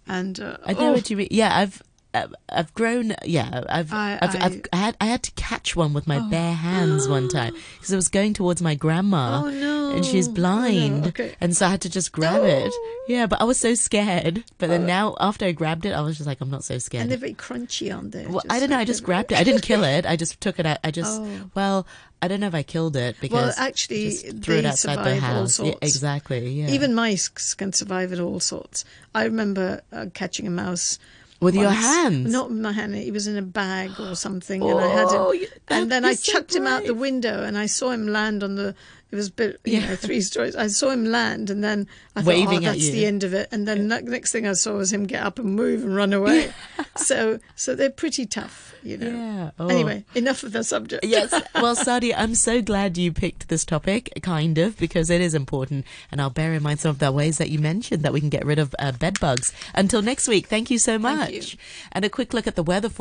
And 0.06 0.40
uh, 0.40 0.56
I 0.64 0.72
know 0.72 0.88
oh, 0.88 0.92
what 0.92 1.10
you 1.10 1.16
mean. 1.18 1.28
Yeah, 1.30 1.54
I've. 1.54 1.82
I've- 2.14 2.70
grown, 2.74 3.14
yeah. 3.24 3.64
I've, 3.68 3.92
I- 3.92 4.18
I've, 4.22 4.34
I've, 4.36 4.52
I- 4.54 4.60
I 4.72 4.76
had, 4.76 4.96
I 5.00 5.06
had 5.06 5.22
to 5.24 5.30
catch 5.32 5.76
one 5.76 5.92
with 5.92 6.06
my 6.06 6.18
bare 6.30 6.54
hands 6.54 7.06
one 7.06 7.28
time 7.28 7.54
because 7.76 7.92
it 7.92 7.96
was 7.96 8.08
going 8.08 8.32
towards 8.34 8.62
my 8.62 8.74
grandma, 8.74 9.42
Oh, 9.44 9.50
no. 9.50 9.90
and 9.94 10.04
she's 10.04 10.26
Oh, 10.26 10.30
no. 10.30 10.34
blind, 10.34 11.06
Okay. 11.08 11.34
and 11.40 11.56
so 11.56 11.66
I 11.66 11.70
had 11.70 11.82
to 11.82 11.90
just 11.90 12.12
grab 12.12 12.42
it. 12.44 12.70
Oh. 12.74 13.04
Yeah, 13.08 13.26
but 13.26 13.40
I 13.40 13.44
was 13.44 13.58
so 13.58 13.74
scared. 13.74 14.44
But 14.58 14.68
then 14.68 14.86
now, 14.86 15.16
after 15.20 15.44
I 15.46 15.52
grabbed 15.52 15.86
it, 15.86 15.92
I 15.92 16.00
was 16.00 16.16
just 16.16 16.26
like, 16.26 16.40
I'm 16.40 16.50
not 16.50 16.64
so 16.64 16.78
scared. 16.78 17.02
and 17.02 17.10
they're 17.10 17.18
very 17.18 17.34
crunchy 17.34 17.96
on 17.96 18.10
there. 18.10 18.28
Well, 18.28 18.42
I 18.50 18.58
don't 18.60 18.68
know. 18.70 18.76
like 18.76 18.82
I 18.82 18.84
just 18.86 19.02
grabbed 19.04 19.32
it. 19.32 19.38
I 19.38 19.44
didn't 19.44 19.62
kill 19.62 19.84
it. 19.84 20.04
I 20.06 20.16
just 20.16 20.40
took 20.40 20.58
it 20.58 20.66
out. 20.66 20.78
I 20.84 20.90
just, 20.90 21.20
Oh. 21.20 21.50
well, 21.54 21.86
I 22.20 22.28
don't 22.28 22.40
know 22.40 22.48
if 22.48 22.54
I 22.54 22.62
killed 22.62 22.96
it 22.96 23.16
because 23.20 23.56
Well, 23.56 23.66
actually, 23.66 24.10
threw 24.10 24.56
it 24.56 24.64
outside 24.66 25.04
the 25.04 25.16
house. 25.16 25.58
Yeah, 25.58 25.70
sorts. 25.72 25.78
exactly. 25.82 26.48
Yeah. 26.50 26.68
Even 26.70 26.94
mice 26.94 27.28
can 27.54 27.72
survive 27.72 28.12
at 28.12 28.18
all 28.20 28.40
sorts. 28.40 28.84
I 29.14 29.24
remember 29.24 29.82
uh, 29.92 30.06
catching 30.14 30.46
a 30.46 30.50
mouse. 30.50 30.98
With 31.40 31.54
your 31.54 31.66
once. 31.66 31.78
hands. 31.78 32.32
Not 32.32 32.50
with 32.50 32.58
my 32.60 32.72
hand. 32.72 32.94
He 32.94 33.10
was 33.10 33.26
in 33.26 33.36
a 33.36 33.42
bag 33.42 34.00
or 34.00 34.14
something, 34.16 34.62
and 34.68 34.80
I 34.80 34.88
had 34.88 35.08
Oh, 35.10 35.32
him. 35.32 35.46
And 35.68 35.90
then 35.92 36.04
I 36.04 36.14
so 36.14 36.32
chucked 36.32 36.54
him 36.54 36.66
out 36.66 36.84
the 36.84 36.94
window, 36.94 37.42
and 37.42 37.56
I 37.58 37.66
saw 37.66 37.90
him 37.90 38.06
land 38.08 38.42
on 38.42 38.56
the. 38.56 38.74
It 39.10 39.16
was 39.16 39.28
a 39.28 39.32
bit, 39.32 39.58
you 39.64 39.74
Yeah. 39.78 39.88
know, 39.88 39.96
three 39.96 40.20
stories. 40.20 40.54
I 40.54 40.66
saw 40.66 40.90
him 40.90 41.06
land, 41.06 41.48
and 41.48 41.64
then 41.64 41.86
I 42.14 42.20
thought, 42.22 42.34
oh, 42.56 42.60
that's 42.60 42.90
the 42.90 43.06
end 43.06 43.24
of 43.24 43.32
it. 43.32 43.48
And 43.50 43.66
then 43.66 43.88
the 43.88 44.02
next 44.02 44.32
thing 44.32 44.46
I 44.46 44.52
saw 44.52 44.74
was 44.76 44.92
him 44.92 45.04
get 45.06 45.22
up 45.22 45.38
and 45.38 45.54
move 45.54 45.82
and 45.82 45.96
run 45.96 46.12
away. 46.12 46.52
so, 46.96 47.38
so 47.56 47.74
they're 47.74 47.88
pretty 47.88 48.26
tough, 48.26 48.67
you 48.82 48.96
know. 48.96 49.10
Yeah. 49.10 49.50
Oh. 49.58 49.68
Anyway, 49.68 50.04
enough 50.14 50.42
of 50.42 50.52
the 50.52 50.64
subject. 50.64 51.04
Yes. 51.04 51.34
Well, 51.54 51.74
Sadi, 51.74 52.14
I'm 52.14 52.34
so 52.36 52.62
glad 52.62 52.96
you 52.96 53.12
picked 53.12 53.48
this 53.48 53.64
topic, 53.64 54.10
kind 54.22 54.58
of, 54.58 54.76
because 54.78 55.10
it 55.10 55.20
is 55.20 55.34
important. 55.34 55.84
And 56.12 56.20
I'll 56.20 56.30
bear 56.30 56.54
in 56.54 56.62
mind 56.62 56.78
some 56.78 56.90
of 56.90 56.98
the 57.00 57.10
ways 57.10 57.38
that 57.38 57.50
you 57.50 57.58
mentioned 57.58 58.02
that 58.04 58.12
we 58.12 58.20
can 58.20 58.28
get 58.28 58.46
rid 58.46 58.58
of 58.60 58.74
uh, 58.78 58.92
bed 58.92 59.18
bugs. 59.18 59.52
Until 59.74 60.00
next 60.00 60.28
week, 60.28 60.46
thank 60.46 60.70
you 60.70 60.78
so 60.78 60.98
much. 60.98 61.30
You. 61.30 61.58
And 61.92 62.04
a 62.04 62.08
quick 62.08 62.32
look 62.32 62.46
at 62.46 62.54
the 62.54 62.62
weather 62.62 62.88
forecast. 62.88 62.96